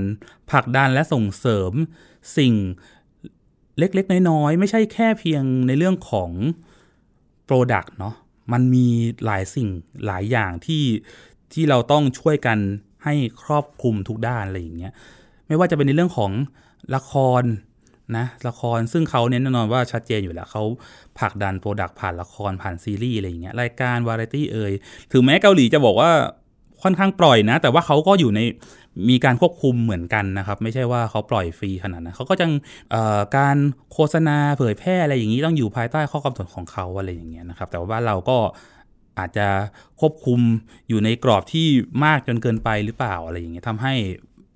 [0.50, 1.72] ผลักดันและส่งเสริม
[2.38, 2.54] สิ่ง
[3.78, 6.30] เล็กๆ น้อยๆ ไม่ใช่แค่เพียงในเรื่องของ
[7.48, 8.14] Product เนาะ
[8.52, 8.86] มันมี
[9.24, 9.68] หลายสิ่ง
[10.06, 10.84] หลายอย่างที่
[11.52, 12.58] ที่เราต้องช่วยกัน
[13.04, 14.92] ให้ครอบคลุมทุกด้านอะไรอย่างเงี้ย
[15.46, 16.30] ไม่ว่าจะเป็นในเรื่องของ
[16.94, 17.42] ละคร
[18.16, 20.62] นะละครซึ่งเขาเน้นแน่นอนว่าชัดเจนอยู่แล้วเขา
[21.18, 24.72] ผลักดันโปรดักต์ผ่านละครผ่านซีรีส์อะไรอย่างเงี้ยรายการวาไรตี้เอ่ย
[25.12, 26.10] ถึงแม้เกาหลีจะบอกว่า
[26.82, 28.40] ค่อนข้างปล่อยนะ แต่ว่าเขาก็อยู่ใน
[29.08, 32.46] มีการควบคุมเหมือนกันนะครับ ไม่ใช่ว่าเขาปล่อยฟรีขนาดนั้นเขาก็จะ
[33.36, 33.56] การ
[33.92, 38.36] โฆษณาเผยแพร่อะไรอย่างนี้ต้องอยู่ภายใต้ข้อกำหนดของเขาอะไรอย่างเงี้ยนะครับ แต่ว่าเราก็
[39.18, 39.46] อาจจะ
[40.00, 40.40] ควบคุม
[40.88, 41.66] อยู่ในกรอบที่
[42.04, 43.92] มากจนเกินไปหรือเปล่าอะไรอย่างเงี้ยทำให้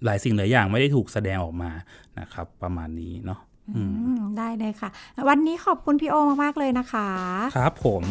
[0.05, 1.71] หลายสิ่งหลายอย่างไม่ได้ถูกแสดงออกมา
[2.21, 3.41] นะครับ ประมาณนี้เนาะ
[3.77, 3.83] อื
[4.19, 4.91] มได้เลยค่ะ
[5.29, 7.09] วันนี้ขอบคุณพี่โอมากๆเลยนะคะ
[7.57, 8.05] ครับผม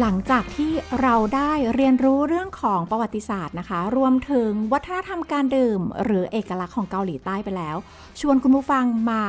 [0.00, 0.72] หลังจากที่
[1.02, 7.76] เราได้เรียนรู้เรื่องของประวัติศาสตร์นะคะ รวมถึงวัฒนธรรมการดื่ม หรือเอกลักษณ์ของเกาหลีใต้ไปแล้ว
[8.20, 9.22] ชวนคุณผู้ฟังมา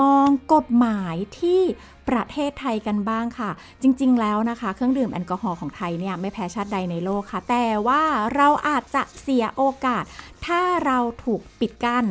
[0.00, 1.60] มองกฎหมายที่
[2.08, 3.50] ประเทศไทยกันบ้างค่ะ
[3.82, 8.02] จริง ๆ แล้วนะคะ เครื่องดื่มแอลกอฮอล์ของไทยเนี่ยไม่แพ้ชาติใดในโลกค่ะ แต่ว่า
[8.34, 10.04] เราอาจจะเสียโอกาส
[10.46, 12.06] ถ้าเราถูกปิดกั้น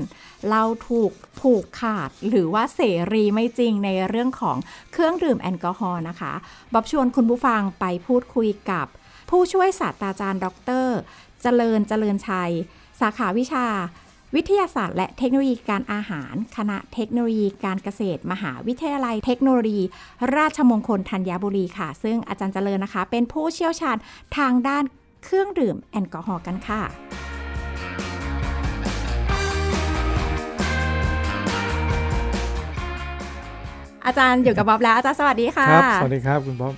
[0.50, 2.82] เราถูกผูกขาดหรือว่าเส
[3.13, 4.58] รีไม่จริงในเรื่องของ
[4.93, 6.34] เครื่องดื่มแอลกอฮอล์นะคะ
[6.74, 8.88] บอบชวนคุณผู้ฟังไปพูดคุยกับ
[9.30, 10.48] ผู้ช่วยศาสตราจารย์ ด
[10.84, 10.88] ร
[11.41, 12.52] เจริญเจริญชัย
[13.00, 13.67] สาขาวิชา
[14.38, 19.84] วิทยาศาสตร์และเทคโนโลยีการอาหาร คณะเทคโนโลยีการเกษตร มหาวิทยาลัยเทคโนโลยี
[20.36, 23.98] ราชมงคลธัญบุรีค่ะ ซึ่งอาจารย์เจริญนะคะ เป็นผู้เชี่ยวชาญ
[24.38, 24.84] ทางด้าน
[25.24, 26.82] เครื่องดื่มแอลกอฮอล์กันค่ะ
[34.06, 36.74] อาจารย์อยู่กับบ๊อบแล้วอาจารย์สวัสดีค่ะครับสวัสดีครับคุณบ๊อบ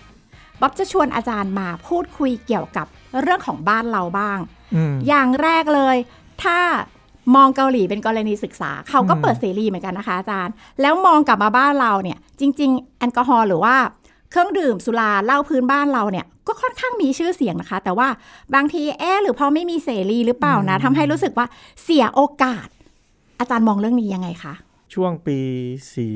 [0.61, 2.87] บ๊อบจะชวนอาจารย์มาพูดคุยเกี่ยวกับ
[3.21, 4.39] เรื่องของบ้านเราบ้าง
[4.75, 5.97] อืมอย่างแรกเลย
[6.43, 6.59] ถ้า
[7.35, 13.75] มองเกาหลีเป็นกรณีศึกษา เขาก็เปิดเสรีเหมือนกันนะคะอาจารย์ แล้วมองกลับมาบ้านเราเนี่ยจริง ๆ แอลกอฮอล์หรือว่า
[14.31, 18.07] เครื่องดื่มสุราเหล้าพื้นบ้านเราเนี่ยก็ค่อนข้างมีชื่อเสียงนะคะ แต่ว่า
[18.55, 21.47] บางทีเอ๊ะหรือเพราะไม่มีเสรีหรือเปล่านะทำให้รู้สึกว่า
[21.83, 22.67] เสียโอกาส
[23.39, 24.53] อาจารย์มองเรื่องนี้ยังไงคะ
[24.93, 25.39] ช่วงปี
[25.93, 26.15] สี่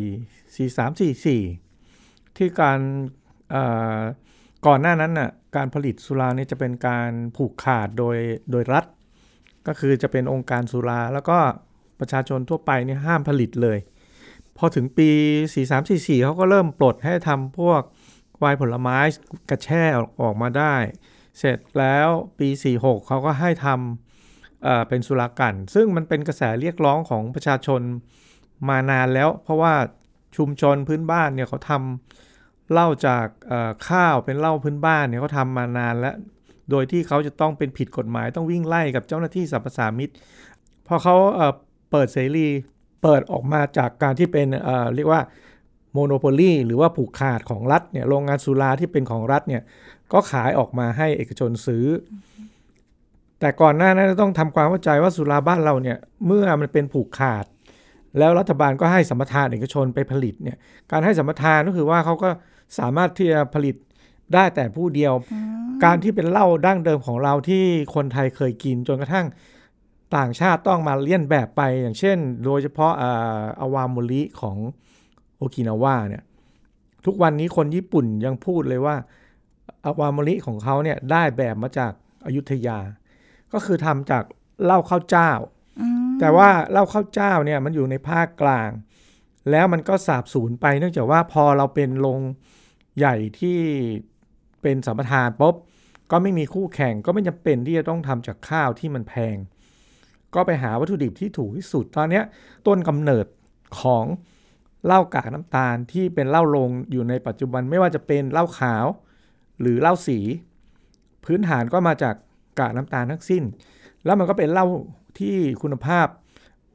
[0.55, 1.41] สี่สามสี่สี่
[2.37, 2.79] ที่การ
[3.51, 3.63] เอ่
[3.97, 3.99] อ
[4.67, 8.17] ก่อนหน้านั้นน่ะการผลิตสุราเนี่ยจะเป็นการผูกขาดโดย
[8.51, 8.85] โดยรัฐ
[9.67, 11.37] ก็คือจะเป็นองค์การสุราแล้วก็
[11.99, 13.79] ประชาชนทั่วไปเนี่ยห้ามผลิตเลย
[14.57, 15.09] พอถึงปี
[15.67, 17.81] 4344 เขาก็เริ่มปลดให้ทำพวก
[18.43, 18.97] วน์ผลไม้
[19.49, 20.75] กระแช่ออกออกมาได้
[21.37, 22.07] เสร็จแล้ว
[22.39, 27.81] ปี 46 เขาก็ให้ทำเเป็นสุรากัน ซึ่งมันเป็นกระแสเรียกร้องของประชาชน
[28.69, 29.73] มานานแล้ว เพราะว่า
[30.37, 33.25] ชุมชนพื้นบ้านเนี่ยเขาทำเหล้าจาก
[33.89, 36.15] ข้าวเป็นเหล้าพื้นบ้านเนี่ยเขาทำมานานแล้ว
[36.71, 40.09] โดยที่เขาจะต้องเป็นผิดกฎหมายต้องวิ่งไล่กับเจ้าหน้าที่สรรพสามิต
[40.87, 41.15] พอเขา
[41.91, 42.47] เปิดเสรี
[43.03, 45.21] เปิดออกมาจากการที่เป็นเอ่อเรียกว่า
[45.93, 49.61] โมโนโพลีหรือว่าผูกขาดของรัฐเนี่ยโรงงานสุราที่เป็นของรัฐเนี่ย
[50.13, 51.85] ก็ขายออกมาให้เอกชนซื้อ
[53.39, 57.45] แต่ก่อนหน้านั้นต้องทำความเข้าใจว่าสุราบ้านเราเนี่ยเมื่อมันเป็นผูกขาด
[58.17, 60.57] แล้วรัฐบาลก็ให้สัมปทานเอกชนไปผลิตเนี่ย
[60.91, 62.29] การให้สัมปทานก็คือว่าเขาก็
[62.79, 63.75] สามารถที่จะผลิต
[64.33, 65.13] ได้แต่ผู้เดียว
[65.83, 67.63] การที่เป็นเหล้าดั้งเดิมของเราที่
[67.95, 69.27] คนไทยเคยกินจนกระทั่ง
[70.15, 74.57] ต่างชาติต้องมาเลียนแบบไปอย่างเช่น โดยเฉพาะอาอาวามุริของ
[75.37, 76.23] โอกินาวาเนี่ย
[77.05, 78.95] ทุกวันนี้คนญี่ปุ่นยังพูดเลยว่า
[79.85, 81.91] อาวามุริของเขาเนี่ยได้แบบมาจาก
[82.25, 82.79] อายุทยา
[83.53, 84.23] ก็คือทำจาก
[84.63, 85.31] เหล้าข้าวเจ้า
[86.19, 88.69] แต่ว่าเหล้าข้าวเจ้าเนี่ยมันอยู่ในภาคกลาง
[89.51, 92.19] แล้วมันก็สาบสูญไปเนื่องจากว่าพอเราเป็นโรง
[92.97, 93.59] ใหญ่ที่
[94.61, 95.55] เป็นสัมปทานปุ๊บ
[96.11, 99.35] ก็ไม่มีคู่แข่งก็ไม่จำเป็นที่จะต้องทำจากข้าวที่มันแพง
[100.35, 102.21] ก็ไปหาวัตถุดิบที่ถูกที่สุดตอนนี้
[102.67, 103.25] ต้นกำเนิด
[103.79, 104.05] ของ
[104.85, 108.85] เหล้ากากน้ำตาลที่เป็นเหล้าโรงอยู่ในปัจจุบันไม่ว่าจะเป็นเหล้าขาว
[109.61, 110.19] หรือเหล้าสี
[111.25, 112.15] พื้นฐานก็มาจาก
[112.59, 113.43] กากน้ำตาลทั้งสิ้น
[114.05, 114.65] แล้วมันก็เป็นเหล้า
[115.19, 116.07] ที่คุณภาพ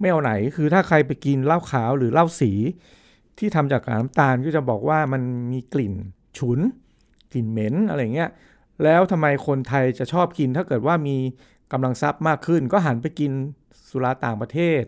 [0.00, 2.52] ไม่เอาไหนคือถ้าใครไปกินเหล้าขาวหรือเหล้าสี
[3.38, 5.94] ที่ทำจากกากน้ำตาลก็จะบอกว่ามันมีกลิ่น
[6.38, 6.60] ฉุน
[7.34, 8.30] กลิ่นเหม็นอะไรเงี้ย
[8.84, 11.16] แล้วทำไมคนไทยจะชอบกิน ถ้าเกิดว่ามี
[11.72, 13.32] กำลังทรัพย์มากขึ้น ก็หันไปกิน
[13.90, 14.82] สุราต่างประเทศ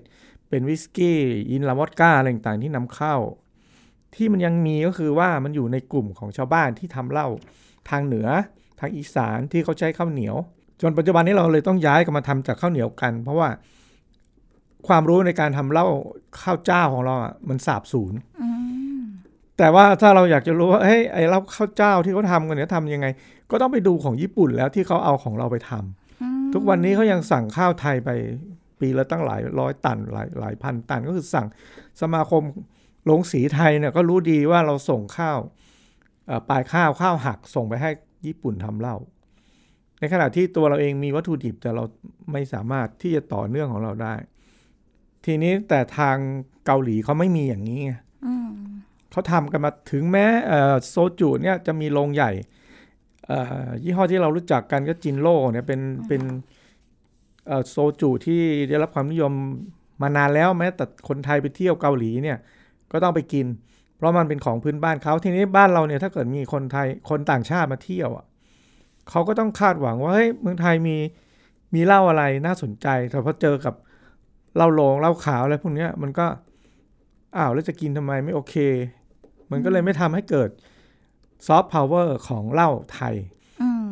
[0.48, 3.16] เป็นวิสกี้อินลาวอดก้าอะไรต่างๆที่นำเข้า
[4.14, 7.28] ที่มันยังมีก็คือว่ามันอยู่ในกลุ่มของชาวบ้านที่ทำเหล้า
[7.90, 8.28] ทางเหนือ
[8.80, 10.36] ทางอีสานที่เขาใช้ข้าวเหนียว
[10.82, 13.48] จนปัจจุบันนี้เราเลยต้องย้ายกันมาทำจากข้าวเหนียวกัน เพราะว่า
[14.88, 15.86] ความรู้ในการทำเหล้า
[16.40, 18.14] ข้าวเจ้าของเราอะมันสาบสูญ
[19.58, 23.06] แต่ว่าถ้าเราอยากจะรู้ว่าเฮ้ยไอ้เหล้าข้าวเจ้าที่เขาทำกันเนี่ยทำยังไง
[23.50, 28.10] ก็ต้องไปดูของญี่ปุ่นแล้วที่เขาเอาของเราไปทำทุกวันนี้เขายังสั่งข้าวไทยไป
[28.80, 31.46] ปีละตั้งหลายร้อยตันหลายหลายพันตันก็คือสั่ง
[32.00, 32.42] สมาคม
[33.04, 35.38] โรงสีไทยเนี่ยก็รู้ดีว่าเราส่งข้าว
[36.26, 37.90] เอ่อปลายข้าวข้าวหักส่งไปให้
[38.26, 38.96] ญี่ปุ่นทำเหล้า
[39.98, 41.84] ในขณะที่ตัวเราเองมีวัตถุดิบแต่เรา
[42.32, 44.14] ไม่สามารถที่จะต่อเนื่องของเราได้
[45.24, 46.16] ทีนี้แต่ทาง
[46.66, 47.92] เกาหลีเขาไม่มีอย่างนี้ไง
[49.16, 52.30] เขาทำกันมาถึงแม้เอ่อโซจูเนี่ยจะมีโรงใหญ่
[53.26, 56.22] เอ่อยี่ห้อที่เรารู้จักกันก็จินโร่เนี่ยเป็นเป็น
[57.46, 59.32] เอ่อโซจูที่ได้รับความนิยม
[60.02, 62.38] มานานแล้วแม้แต่คนไทยไปเที่ยวเกาหลีเนี่ย
[62.92, 63.46] ก็ต้องไปกิน
[63.96, 68.26] เพราะมันเป็นของพื้นบ้านเขาทีนี้บ้านเราเนี่ยถ้าเกิดมีคนไทยคนต่างชาติมาเที่ยวอะ
[69.10, 70.96] เขาก็ต้องคาดหวังว่าเฮ้ยเมืองไทยมี
[71.74, 73.74] มีเหล้าอะไรน่าสนใจแต่พอเจอกับ
[74.56, 76.26] เหล้าโรงเหล้าขาวอะไรพวกเนี้ยมันก็
[77.36, 78.54] อ้าวแล้วจะกินทำไมไม่โอเค
[79.50, 80.50] มันก็เลยไม่ทำให้เกิด
[81.46, 83.14] ซอฟต์พาวเวอร์ของเหล้าไทย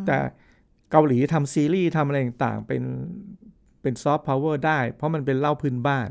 [0.07, 0.17] แต่
[0.91, 2.83] เกาหลีทำซีรีส์ทำอะไรต่างๆ เป็น
[3.83, 6.09] เป็นซอฟต์พาวเวอร์ได้ เพราะมันเป็นเหล้าพื้นบ้าน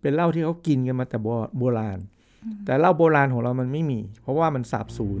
[0.00, 1.26] เป็นเหล้าที่เขากินกันมาแต่โบ
[1.58, 1.98] โบราณ
[2.64, 5.20] แต่เหล้าโบราณของเรามันไม่มี เพราะว่ามันสาบสูญ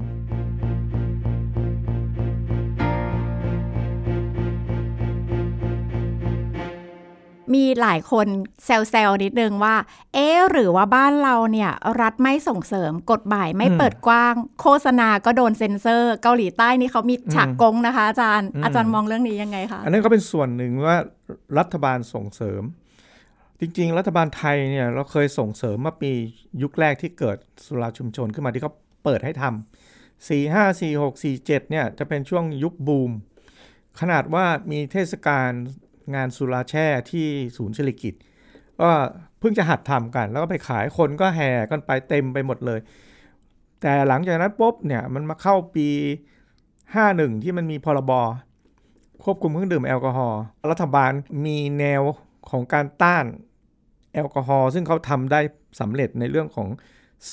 [7.54, 8.26] มีหลายคน
[8.64, 9.76] แซวๆนิดนึงว่า
[10.14, 20.96] เอ๊ะหรือว่าบ้านเราเนี่ย รัฐไม่ส่งเสริมกฎหมายไม่เปิดกว้าง โฆษณาก็โดนเซ็นเซอร์ เกาหลีใต้นี่เขามีฉากกงนะคะ อาจารย์อาจารย์มองเรื่องนี้ยังไงคะอันนั้นก็เป็นส่วนหนึ่งว่า
[21.58, 22.62] รัฐบาลส่งเสริม
[23.60, 26.12] จริง ๆ รัฐบาลไทยเนี่ยเราเคยส่งเสริมเมื่อปี
[26.62, 28.72] ยุคแรกที่เกิดสุราชุมชนขึ้นมาที่เขา
[29.04, 33.10] เปิดให้ทำสี่ห้าสี่หกสี่เจ็ดเนี่ยจะเป็นช่วงยุคบูม
[34.00, 35.50] ขนาดว่ามีเทศกาล
[36.14, 38.14] งานสุราแช่ที่ศูนย์เศรษฐกิจ
[38.80, 38.90] ก็
[39.38, 42.80] เพิ่งจะหัดทำกัน แล้วก็ไปขายคนก็แห่กันไปเต็มไปหมดเลย
[43.80, 45.88] แต่หลังจากนั้นปุ๊บเนี่ยมันมาเข้าปี
[46.66, 48.12] 51 ที่มันมีพรบ
[49.24, 51.12] ควบคุมเครื่องดื่มแอลกอฮอล์รัฐบาล
[51.46, 52.02] มีแนว
[52.50, 53.24] ของการต้าน
[54.14, 55.40] แอลกอฮอล์ซึ่งเขาทำได้
[55.80, 56.68] สำเร็จในเรื่องของ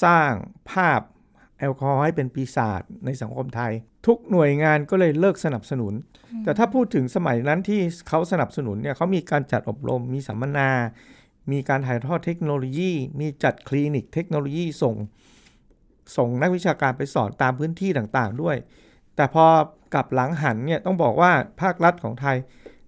[0.03, 0.31] สร้าง
[0.71, 1.01] ภาพ
[1.59, 3.73] แอลกอฮอล์ให้เป็นปีศาจในสังคมไทย
[4.05, 5.93] ทุกหน่วยงานก็เลยเลิกสนับสนุน
[6.43, 10.69] แต่ถ้าพูดถึงสมัยนั้นที่เขาสนับสนุนเนี่ยเขามีการจัดอบรม มีสัมมนา
[11.51, 14.95] มีการถ่ายทอดเทคโนโลยี มีจัดคลินิกเทคโนโลยีส่ง
[16.17, 18.57] ส่งนักวิชาการไปสอนตามพื้นที่ต่างๆด้วย
[19.15, 19.45] แต่พอ
[19.93, 22.37] กลับหลังหันเนี่ยต้องบอกว่าภาครัฐของไทย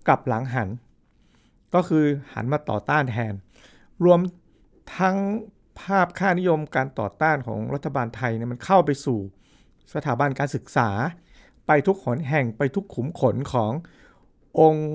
[0.07, 0.69] กลับหลังหัน
[1.73, 3.33] ก็คือหันมาต่อต้านแทน
[4.05, 4.19] รวม
[4.97, 5.17] ทั้ง
[5.81, 9.19] ภาพค่านิยมการต่อต้านของรัฐบาลไทยเนี่ยมันเข้าไปสู่
[9.93, 10.89] สถาบันการศึกษา
[11.67, 13.71] ไปทุกหนแห่งไปทุกขุมขนของ
[14.59, 14.87] องค์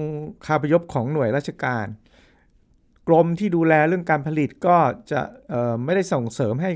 [0.47, 1.87] คาพยพของหน่วยราชการ
[3.09, 4.77] กรมที่ดูแลเรื่องการผลิตก็
[5.11, 5.21] จะ
[5.85, 6.71] ไม่ได้ส่งเสริมให้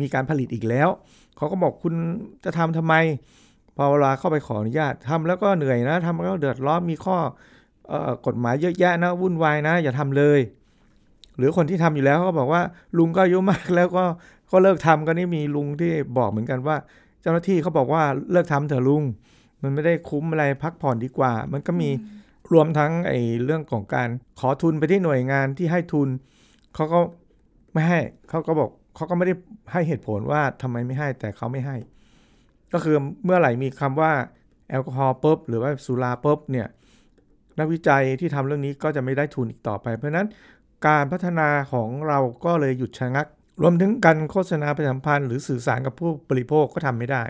[0.00, 0.88] มีการผลิตอีกแล้ว
[1.36, 1.94] เขาก็บอกคุณ
[2.44, 2.94] จะทำทำไม
[3.76, 7.16] พอเวลาเข้าไปขออนุญาตทำแล้วก็เหนื่อยนะทำแล้วเดือดร้อนมีข้อ
[7.90, 7.94] อ
[8.26, 10.40] กฎหมายเยอะแยะนะวุ่นวายนะ อย่าทำเลย
[11.36, 12.62] หรือคนที่ทำอยู่แล้วก็บอกว่า
[12.98, 14.04] ลุงก็อายุมากแล้วก็
[14.50, 16.76] ก็เลิกทำก็นี่มีลุงที่บอกเหมือนกันว่า
[17.22, 19.02] เจ้าหน้าที่เขาบอกว่าเลิกทำเถอะลุง
[19.62, 21.90] มันไม่ได้คุ้มอะไรพักผ่อนดีกว่า มันก็มี
[22.52, 24.08] รวมทั้งไอ้เรื่องของการ
[24.40, 26.08] ขอทุนไปที่หน่วยงานที่ให้ทุน
[26.74, 27.00] เขาก็
[27.72, 29.34] ไม่ให้เขาก็บอกเขาก็ไม่ได้
[29.72, 31.76] ให้เหตุผลว่าทำไมไม่ให้แต่เขาไม่ให้
[32.72, 34.12] ก็คือเมื่อไหร่มีคำว่า
[34.68, 36.68] แอลกอฮอล์ปุ๊บหรือว่าสุราปุ๊บเนี่ย
[37.58, 40.28] นักวิจัยที่ทำเรื่องนี้ก็จะไม่ได้ทุนอีกต่อไป เพราะฉะนั้น
[40.86, 43.26] การพัฒนาของเราก็เลยหยุดชะงัก
[43.62, 47.22] รวมถึงการโฆษณาประชาสัมพันธ์หรือสื่อสารกับผู้บริโภคก็ทำไม่ได้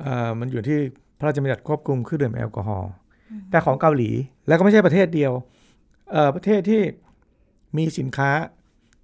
[0.00, 0.78] เอ่อมันอยู่ที่
[1.18, 2.90] พระราชบัญญัติควบคุมเครื่องดื่มแอลกอฮอล์
[3.50, 4.10] แต่ของเกาหลี
[4.46, 5.32] แล้วก็ไม่ใช่ประเทศเดียว
[6.12, 6.82] เอ่อประเทศที่
[7.76, 8.30] มีสินค้า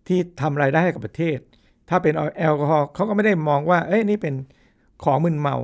[0.09, 1.39] ที่ทำรายได้ให้กับประเทศ
[1.89, 4.35] ถ้าเป็นแอลกอฮอล์เขาก็ไม่ได้มองว่า เอ้ยนี่เป็น
[5.05, 5.57] ของมึนเมา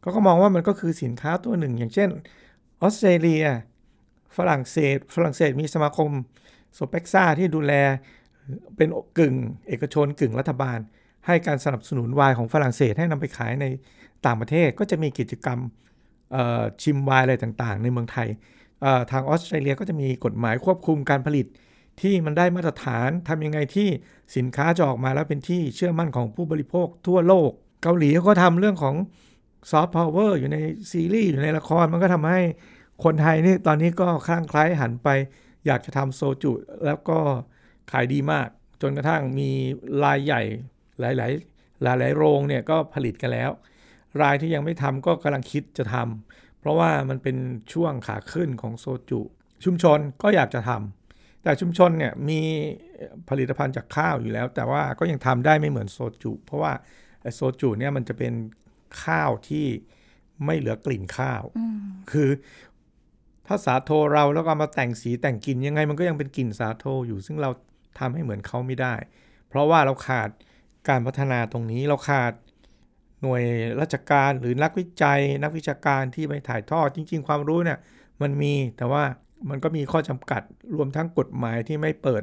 [0.00, 2.08] เขาก็มองว่ามันก็คือสินค้าตัวหนึ่ง อย่างเช่น
[2.82, 3.44] ออสเตรเลีย
[4.36, 6.10] ฝรั่งเศส ฝรั่งเศสมีสมาคม
[6.74, 7.72] Sopexa ที่ดูแล
[8.76, 9.34] เป็นกึ่ง
[9.68, 10.78] เอกชนกึ่งรัฐบาล
[11.26, 13.66] ให้การสนับสนุนไวน์ของฝรั่งเศสให้นำไปขายใน
[14.26, 15.58] ต่างประเทศ ก็จะมีกิจกรรม
[16.82, 18.28] ชิมไวน์อะไรต่างๆ ในเมืองไทย
[19.10, 21.46] ทางออสเตรเลียก็จะมีกฎหมายควบคุมการผลิต
[22.00, 23.88] ที่มันได้มาตรฐานทำยังไงที่
[24.36, 27.50] สินค้าจะออกมาแล้วเป็นที่เชื่อมั่นของผู้บริโภคทั่วโลก
[27.82, 28.94] เกาหลีเขาก็ทำเรื่องของ
[29.70, 30.56] ซอฟต์พาวเวอร์อยู่ใน
[30.90, 32.40] ซีรีส์อยู่ในละครมันก็ทำให้
[33.04, 35.08] คนไทยนี่ตอนนี้ก็คลั่งไคล้หันไป
[35.66, 36.52] อยากจะทำโซจุ
[36.86, 37.18] แล้วก็
[37.92, 38.48] ขายดีมาก
[38.82, 39.50] จนกระทั่งมี
[40.04, 40.42] รายใหญ่
[41.00, 43.50] หลาย ๆ หลาย ๆ โรงเนี่ยก็ผลิตกันแล้ว
[44.22, 47.36] รายที่ยังไม่ทำก็กำลังคิดจะทำเพราะว่ามันเป็น
[47.72, 49.20] ช่วงขาขึ้นของโซจุ
[49.64, 52.40] ชุมชนก็อยากจะทำแต่ชุมชนเนี่ยมี
[53.28, 56.72] ผลิตภัณฑ์จากข้าวอยู่แล้ว แต่ว่าก็ยังทำได้ไม่เหมือนโซจุเพราะว่า
[57.34, 58.32] โซจุเนี่ยมันจะเป็น
[59.04, 59.66] ข้าวที่
[60.44, 61.42] ไม่เหลือกลิ่นข้าว
[62.12, 62.30] คือ
[63.46, 67.50] ถ้าสาโทเราแล้วก็เอามาแต่งสีแต่งกลิ่นยังไงมันก็ยังเป็นกลิ่นสาโทอยู่ ซึ่งเรา
[67.98, 68.94] ทำให้เหมือนเขาไม่ได้
[69.48, 70.28] เพราะว่าเราขาด
[70.88, 72.32] การพัฒนาตรงนี้เราขาด
[73.22, 73.42] หน่วย
[73.80, 77.78] ราชการหรือนักวิจัย นักวิชาการที่ไปถ่ายทอดจริง ๆ ความรู้เนี่ย
[78.22, 79.02] มันมีแต่ว่า
[79.50, 80.42] มันก็มีข้อจำกัด
[80.76, 82.22] รวมทั้งกฎหมายที่ไม่เปิด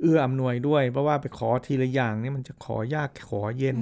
[0.00, 3.76] เอื้ออำนวยด้วย เพราะว่าไปขอทีละอย่างนี่มันจะขอยากขอเย็น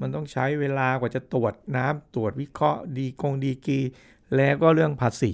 [0.00, 3.78] มันต้องใช้เวลากว่าจะตรวจน้ำตรวจวิเคราะห์ดีกงดีกรี
[4.36, 5.32] แล้วก็เรื่องภาษี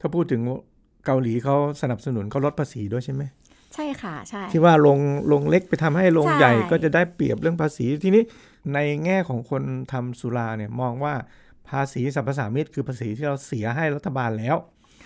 [0.00, 0.40] ถ้าพูดถึง
[1.06, 3.22] เกาหลีเขาสนับสนุนเขาลดภาษีด้วยใช่ไหม
[3.74, 4.98] ใช่ค่ะใช่ที่ว่าลง
[5.32, 8.22] ลงเล็กไปทำให้ลงใช่ใหญ่ก็จะได้เปรียบเรื่องภาษีทีนี้
[8.74, 11.14] ในแง่ของคนทำสุราเนี่ยมองว่า
[11.68, 14.56] ภาษีสรรพสามิตคือภาษีที่เราเสียให้รัฐบาลแล้ว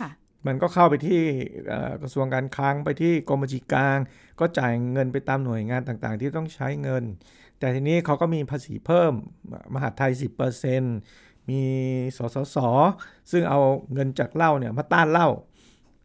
[0.01, 0.11] ค่ะ
[0.47, 1.21] มันก็เข้าไปที่
[1.69, 3.99] เอ่อกระทรวงการคลังไปที่กรมบัญชีกลาง
[4.41, 7.05] ก็จ่ายเงินไปตามหน่วยงานต่างๆ ที่ต้องใช้เงิน
[7.59, 9.13] แต่ทีนี้เขาก็มีภาษีเพิ่ม
[9.75, 10.13] มหาดไทย
[10.81, 11.63] 10%มี
[12.17, 12.57] สสส
[13.31, 13.61] ซึ่งเอา
[13.93, 15.29] เงินจากเหล้าเนี่ยมาต้านเหล้า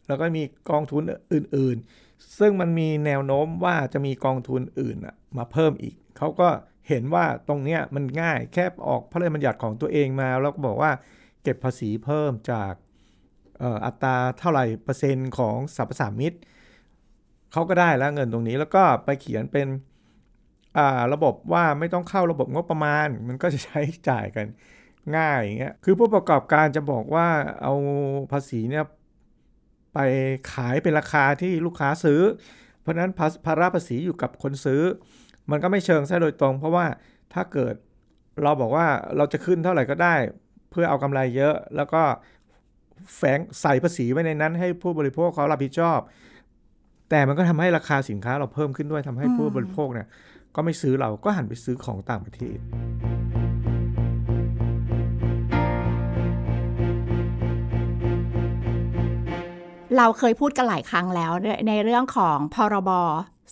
[0.08, 4.98] แล้วก็มีกองทุนอื่นๆ ซึ่งมันมีแนวโน้มว่าจะมีกองทุนอื่น
[5.38, 6.50] มาเพิ่มอีก เขาก็
[6.90, 10.92] เห็นว่าตรงเนี้ยมันง่ายแค่ออกพระราชบัญญัติของตัวเองมา แล้วก็บอกว่า
[11.44, 12.74] เก็บภาษีเพิ่มจาก
[13.86, 16.34] อัตราเท่าไหร่เปอร์เซ็นต์ของสรรพสามิต
[17.52, 19.68] เขาก็ได้แล้วเงินตรงนี้แล้วก็ไปเขียนเป็น
[21.14, 24.48] ระบบว่าไม่ต้องเข้าระบบงบประมาณ มันก็จะใช้จ่ายกัน
[25.18, 27.28] ง่ายอย่างเงี้ยคือผู้ประกอบการจะบอกว่า
[27.64, 27.74] เอา
[28.32, 28.86] ภาษีเนี่ย
[29.94, 30.00] ไป
[30.54, 32.22] ขายเป็นราคาที่ลูกค้าซื้อ
[32.82, 34.82] เพราะนั้นภาภาระภาษีอยู่กับคนซื้อ
[35.52, 36.86] มันก็ไม่เชิงซะโดยตรง เพราะว่า
[37.34, 37.76] ถ้าเกิด
[38.44, 40.16] เราบอกว่าเราจะขึ้นเท่าไหร่ก็ได้
[40.72, 42.02] เพื่อเอากำไรเยอะ แล้วก็
[43.16, 46.00] แฝงใส่ภาษีไว้ในนั้นให้ผู้บริโภคเขารับผิดชอบ
[47.10, 50.08] แต่มันก็ทำให้ราคาสินค้าเราเพิ่มขึ้นด้วยทำให้ผู้บริโภคเนี่ย
[50.56, 52.58] ก็ไม่ซื้อเราก็หันไปซื้อของต่างประเทศ
[59.98, 62.92] เราเคยพูดกันหลายครั้งแล้วในในเรื่องของพรบ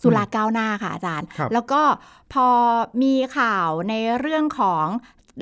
[0.02, 1.82] สุราก้าวหน้าค่ะอาจารย์ครับแล้วก็
[2.34, 2.47] พอ
[3.02, 4.86] มีข่าวในเรื่องของ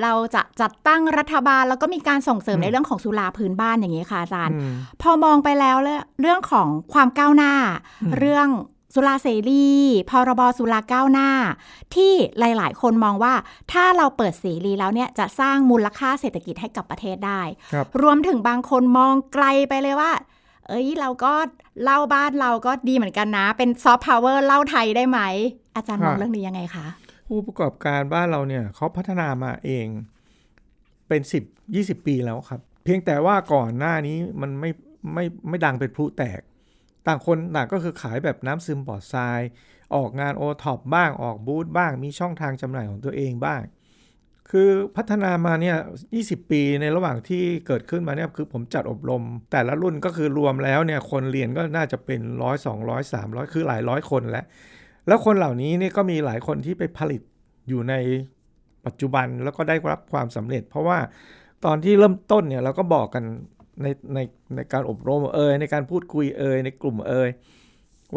[0.04, 7.54] เราจะจัดตั้งรัฐบาลแล้วก็มีการส่งเสริมในเรื่องของสุราพื้นบ้านอย่างนี้ค่ะอาจารย์อืมพอมองไปแล้วเรื่องเรื่องของความก้าวหน้า
[8.20, 8.48] เรื่อง
[8.94, 9.68] สุราเสรี
[10.10, 11.30] พรบสุราก้าวหน้า
[11.96, 13.34] ที่หลาย ๆ คนมองว่า
[13.72, 17.42] ถ้าเราเปิดเสรีแล้วเนี่ยจะสร้างมูลค่าเศรษฐกิจให้กับประเทศได้
[17.74, 20.12] ครับรวมถึงบางคนมองไกลไปเลยว่า
[20.68, 21.34] เอ้ยเราก็
[21.84, 25.20] เล่าบ้านเราก็ดีเหมือนกันนะ เป็นซอฟต์พาวเวอร์เล่าไทยได้ไหม
[25.76, 26.88] อาจารย์มองเรื่องนี้ยังไงคะ
[27.28, 29.88] ผู้ประกอบการบ้านเราเนี่ยเขาพัฒนามาเอง
[31.08, 31.44] เป็นสิบ
[31.76, 34.72] ยี่สิบปีแล้วครับ เพียงแต่ว่าก่อนหน้านี้มันไม่
[35.14, 36.42] ไม่ไม่ดังเป็นพลุแตก
[37.08, 39.40] ต่างคนต่างก็คือขายแบบน้ำซึมปลอดทราย
[39.96, 43.62] ออกงานโอท็อปบ้างออกบูธบ้างมีช่องทางจำหน่ายของตัวเองบ้าง
[44.52, 45.78] คือพัฒนามาเนี่ย
[46.14, 54.46] 20 ปีในระหว่างที่เกิดขึ้นมาเนี่ยคือผมจัดอบรม แต่ละรุ่นก็คือรวมแล้วเนี่ยคนเรียนก็น่าจะเป็นร้อยสองร้อยสามร้อยคือหลายร้อยคนแล้ว
[55.08, 57.22] แล้วคนเหล่านี้เนี่ยก็มีหลายคนที่ไปผลิต
[57.70, 57.94] อยู่ใน
[58.86, 61.00] ปัจจุบันแล้วก็ได้รับความสำเร็จ เพราะว่า
[61.66, 63.24] ตอนที่เริ่มต้นเนี่ยเราก็บอกกัน
[63.82, 64.20] ในใน
[64.56, 67.30] ในการอบรมเอยในการพูดคุยเอยในกลุ่มเอย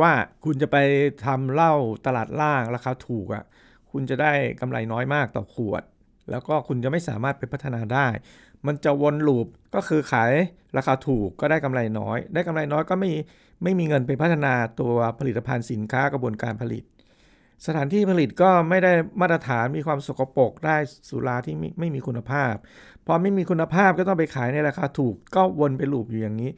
[0.00, 0.12] ว่า
[0.44, 0.76] คุณจะไป
[1.26, 1.74] ทำเหล้า
[2.06, 3.44] ตลาดล่างราคาถูกอะ่ะ
[3.90, 5.82] คุณจะได้กำไรน้อยมากต่อขวด
[6.30, 8.06] แล้วก็คุณจะไม่สามารถไปพัฒนาได้
[8.66, 10.32] มันจะวนลูปก็คือขาย
[10.76, 13.10] ราคาถูกก็ได้กำไรน้อย ได้กำไรน้อยก็ไม่
[13.62, 16.84] ไม่มีเงินไปพัฒนาตัวผลิตภัณฑ์สินค้ากระบวนการผลิต
[17.66, 20.76] สถานที่ผลิตก็ไม่ได้มาตรฐานมีความสกปรกได้
[21.08, 22.54] สุราที่ไม่ไม่มีคุณภาพ
[23.06, 26.50] พอไม่มีคุณภาพก็ต้องไปขายในราคาถูก ก็วนไปลูปอยู่อย่างนี้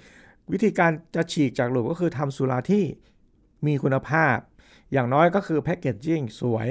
[0.53, 2.85] วิธีการจะฉีกจากลูปก็คือทำสุราที่
[3.67, 4.37] มีคุณภาพ
[4.93, 6.69] อย่างน้อยก็คือแพคเกจจิ้งสวย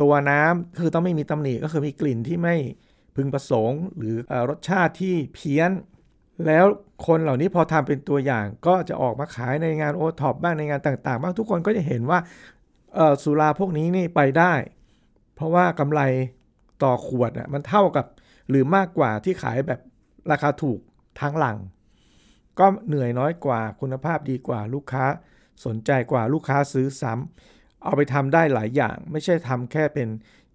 [0.00, 2.56] ตัวน้ำคือต้องไม่มีตำหนิก็คือมีกลิ่นที่ไม่
[3.16, 5.70] พึงประสงค์ หรืออรสชาติที่เพี้ยน
[6.46, 6.64] แล้ว
[7.06, 12.18] คนเหล่านี้พอทำเป็นตัวอย่างก็จะออกมาขายในงานโอท็อปบ้างในงานต่างๆ บ้างทุกคนก็จะเห็นว่า
[13.22, 14.54] สุราพวกนี้นี่ไปได้
[15.34, 16.00] เพราะว่ากำไร
[16.82, 18.06] ต่อขวดอะมันเท่ากับ
[18.48, 19.80] หรือมากกว่าที่ขายแบบ
[20.30, 20.78] ราคาถูก
[21.20, 21.58] ทั้งหลัง
[22.58, 25.04] ก็เหนื่อยน้อยกว่าคุณภาพดีกว่าลูกค้า
[25.64, 30.08] สนใจกว่าลูกค้าซื้อซ้ำ เอาไปทำได้หลายอย่าง ไม่ใช่ทำแค่เป็น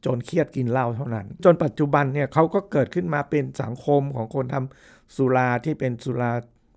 [0.05, 6.31] จนเครียดกินเหล้าเท่านั้น จนปัจจุบันเนี่ยเขาก็เกิดขึ้นมาเป็นสังคมของคนทำสุราที่เป็นสุรา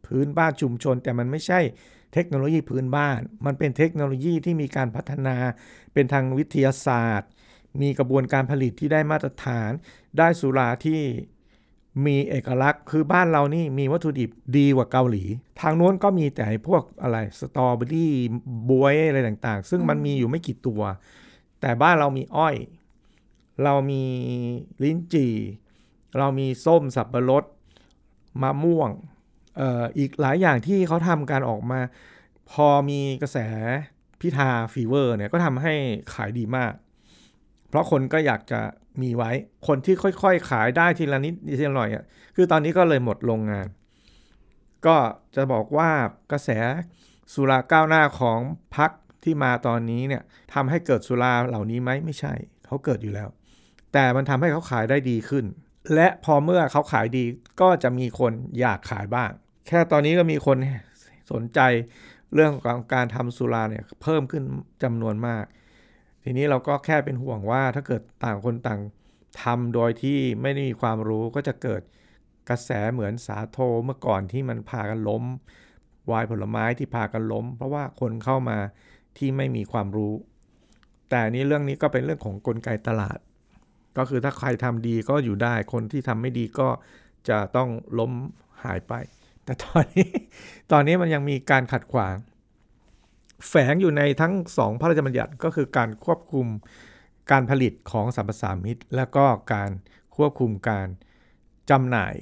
[0.06, 1.60] พื้นบ้านชุมชน แต่มันไม่ใช่
[2.14, 5.36] เทคโนโลยีพื้นบ้าน มันเป็นเทคโนโลยีที่มีการพัฒนา
[5.94, 7.30] เป็นทางวิทยาศาสตร์
[7.82, 9.70] มีกระบวนการผลิตที่ได้มาตรฐาน
[10.18, 11.00] ได้สุราที่
[12.06, 15.24] มีเอกลักษณ์ คือบ้านเรานี่มีวัตถุดิบดีกว่าเกาหลี
[15.60, 18.14] ทางโน้นก็มีแต่พวกอะไรสตรอเบอรี่
[18.70, 20.82] บวยอะไรต่างๆ ซึ่งมันมีอยู่ไม่กี่ตัว
[21.60, 22.56] แต่บ้านเรามีอ้อย
[23.64, 24.02] เรามี
[24.82, 25.34] ลิ้นจี่
[26.18, 27.44] เรามีส้มสับปะรด
[28.42, 28.90] มะม่วง
[29.60, 31.80] อออีกหลายอย่างที่เขาทำการออกมา
[32.50, 33.38] พอมีกระแส
[34.20, 35.74] พิธาฟีเวอร์เนี่ยก็ทำให้
[36.12, 36.72] ขายดีมาก
[37.68, 38.60] เพราะคนก็อยากจะ
[39.02, 39.30] มีไว้
[39.66, 42.04] คนที่ค่อยๆ ขายได้ทีละนิดทีละหน่อยอะ
[42.36, 43.66] คือตอนนี้ก็เลยหมดโรงงาน
[44.86, 44.96] ก็
[45.36, 45.90] จะบอกว่า
[46.32, 46.50] กระแส
[47.32, 48.40] สุราก้าวหน้าของ
[48.76, 48.90] พัก
[49.24, 50.22] ที่มาตอนนี้เนี่ย
[50.54, 52.34] ทำให้เกิดสุราเหล่านี้ไหมไม่ใช่
[52.66, 53.28] เขาเกิดอยู่แล้ว
[53.92, 55.44] แต่มันทำให้เขาขายได้ดีขึ้น
[55.94, 57.24] และพอเมื่อเขาขายดี
[57.60, 59.30] ก็จะมีคนอยากขายบ้าง
[59.66, 60.56] แค่ตอนนี้ก็มีคน
[61.32, 61.60] สนใจ
[62.34, 64.44] เรื่องของการทำสุราเนี่ยเพิ่มขึ้น
[64.82, 65.44] จำนวนมาก
[66.24, 68.80] ทีนี้เราก็แค่เป็นห่วงว่าถ้าเกิดต่างคนต่าง
[69.42, 71.82] ทำโดยที่ไม่ได้มีความรู้ก็จะเกิด
[72.48, 75.24] กระแสเหมือนสาโทเมื่อก่อนที่มันพากันล้ม
[76.10, 78.58] วายผลไม้ที่พากันล้ม เพราะว่าคนเข้ามา
[79.18, 80.14] ที่ไม่มีความรู้
[81.10, 83.18] แต่นี้เรื่องนี้ก็เป็นเรื่องของกลไกตลาด
[83.98, 86.68] ก็คือถ้าใครทำดีก็อยู่ได้ คนที่ทำไม่ดีก็
[87.28, 88.12] จะต้องล้ม
[88.62, 88.94] หายไป
[89.44, 90.08] แต่ตอนนี้
[90.72, 92.16] ตอนนี้มันยังมีการขัดขวาง
[93.48, 96.46] แฝงอยู่ในทั้งสองพระราชบัญญัติก็คือการควบคุม
[97.30, 99.70] การผลิตของสัมปสามิตและก็การ
[100.16, 100.86] ควบคุมการ
[101.70, 102.14] จำหน่าย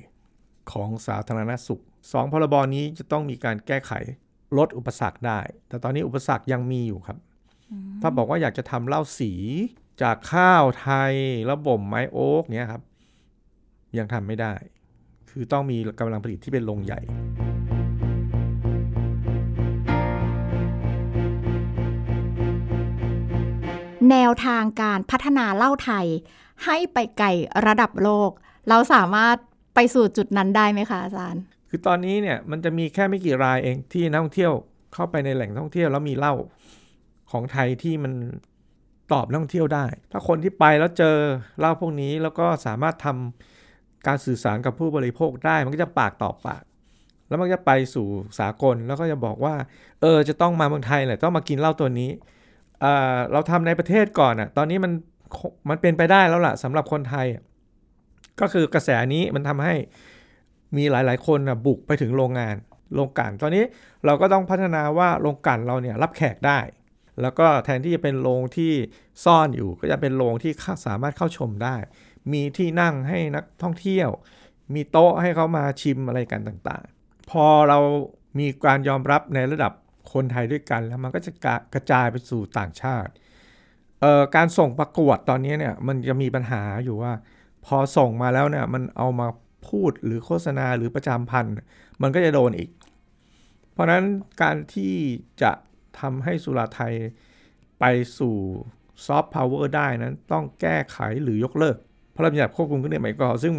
[0.72, 3.92] ของสาธารณสุขสองพรบนี้จะต้องมีการแก้ไข
[4.58, 7.18] ลดอุปสรรคได้ แต่ตอนนี้อุปสรรคยังมีอยู่ครับ
[8.02, 9.32] ถ้าบอกว่าอยากจะทำเหล้าสี
[10.02, 11.14] จากข้าวไทย
[11.50, 12.82] ระบบไม้โอ๊กเนี้ยครับ
[13.98, 14.54] ยังทำไม่ได้
[15.30, 17.00] คือต้องมีกำลังผลิตที่เป็นโรงใหญ่
[24.10, 26.06] แนวทางการพัฒนาเหล่าไทย
[26.64, 27.28] ให้ไปไกล
[27.66, 28.30] ระดับโลก
[28.68, 29.36] เราสามารถ
[29.74, 34.52] ไปสู่จุดนั้นได้ไหมคะอาจารย์ คือตอนนี้เนี่ยมันจะมีแค่ไม่กี่รายเองที่นักท่องเที่ยว
[34.94, 36.34] เข้าไปในแหล่งท่องเที่ยวแล้วมีเหล้า
[37.30, 38.12] ของไทยที่มัน
[39.12, 41.16] ตอบนักท่องเที่ยวได้ ถ้าคนที่ไปแล้วเจอ
[41.58, 46.62] เหล้าพวกนี้แล้วก็สามารถทำการสื่อสารกับผู้บริโภคได้ มันก็จะปากต่อปาก
[47.28, 48.06] แล้วมันจะไปสู่
[48.38, 49.54] สากลแล้วก็จะบอกว่า
[50.00, 52.10] เออจะต้องมาเมืองไทยแหละต้องมากินเหล้าตัวนี้
[53.32, 54.92] เราทำในประเทศก่อนอะ่ะตอนนี้มัน
[55.68, 57.26] มันเป็นไปได้แล้วล่ะสำหรับคนไทย
[58.40, 59.74] ก็คือกระแสนี้มันทำให้
[60.76, 62.56] มีหลาย ๆ คนนะบุกไปถึงโรงงาน
[62.94, 63.64] โรงกันตอนนี้
[64.06, 66.58] เราก็ต้องพัฒนาว่าโรงกันเราเนี่ยรับแขกได้
[67.22, 68.72] แล้วก็แทนที่จะเป็นโรงที่
[69.24, 70.52] ซ่อนอยู่ ก็จะเป็นโรงที่
[70.86, 71.76] สามารถเข้าชมได้
[72.32, 74.08] มีที่นั่งให้นักท่องเที่ยว
[74.74, 77.78] มีโต๊ะให้เขามาชิมอะไรกันต่างๆ พอเรา
[78.38, 79.72] มีการยอมรับในระดับ
[80.12, 81.30] คนไทยด้วยกัน แล้วมันก็จะ
[81.74, 83.12] กระจายไปสู่ต่างชาติ
[84.36, 87.12] การส่งประกวดตอนนี้เนี่ยมันจะมีปัญหาอยู่ว่า
[87.66, 89.28] พอส่งมาแล้วเนี่ยมันเอามา
[89.68, 91.54] พูดหรือโฆษณาหรือประจำพันธ์
[92.02, 92.70] มันก็จะโดนอีก
[93.72, 94.04] เพราะนั้น
[94.42, 94.94] การที่
[95.42, 95.52] จะ
[96.00, 96.94] ทำให้สุราไทย
[97.80, 97.84] ไป
[98.18, 98.36] สู่
[99.06, 101.76] ซอฟต์พาวเวอร์ได้นั้นต้องแก้ไขหรือยกเลิก
[102.14, 103.54] พระราชบัญญัติควบคุมเครื่องดื่มแอลกอฮอล์ซึ่ง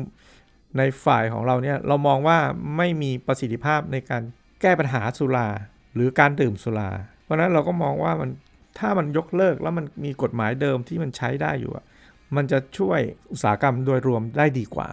[0.78, 2.38] ในฝ่ายของเราเนี่ยเรามองว่า
[2.78, 4.24] ไม่มีประสิทธิภาพในการ
[4.62, 5.48] แก้ปัญหาสุรา
[5.94, 6.90] หรือการดื่มสุรา
[7.24, 8.30] เพราะฉะนั้นเราก็มองว่ามัน
[8.80, 11.86] ถ้ามันยกเลิกแล้วมันมีกฎหมายเดิมที่มันใช้ได้อยู่อะ
[12.36, 13.00] มันจะช่วย
[13.32, 14.90] อุตสาหกรรมโดยรวมได้ดีกว่า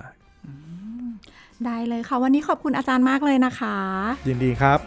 [1.65, 3.77] ได้เลยค่ะ วันนี้ขอบคุณอาจารย์มากเลยนะคะ
[4.29, 4.79] ยินดีครับ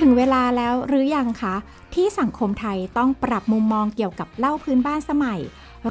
[0.00, 1.54] ถึงเวลาแล้วหรือยังคะ
[1.94, 5.40] ที่สังคมไทยต้องปรับมุมมองเกี่ยวกับเหล้าพื้นบ้านสมัย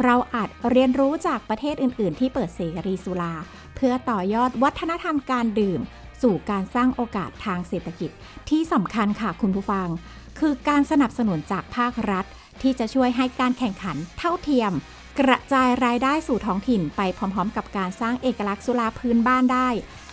[0.03, 3.33] เราอาจเรียนรู้จากประเทศอื่น ๆ ที่เปิดเสรีสุรา
[3.68, 5.81] เพื่อต่อยอดวัฒนธรรมการดื่ม
[6.21, 8.11] สู่การสร้างโอกาสทางเศรษฐกิจ
[8.49, 9.87] ที่สำคัญค่ะคุณผู้ฟัง
[10.39, 12.25] คือการสนับสนุนจากภาครัฐ
[12.61, 14.71] ที่จะช่วยให้การแข่งขันเท่าเทียม
[15.19, 19.69] กระจายรายได้สู่ท้องถิ่นไปพร้อมๆ กับการสร้างเอกลักษณ์สุราพื้นบ้านได้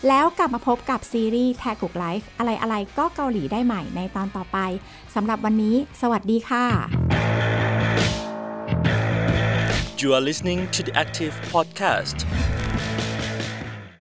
[0.08, 4.58] แล้วกลับมาพบกับซีรีส์แทกุกไลฟ์อะไรๆก็เกาหลีได้ใหม่ในตอนต่อไป
[5.14, 6.66] สำหรับวันนี้ สวัสดีค่ะ
[10.00, 12.16] You are listening to the Active Podcast.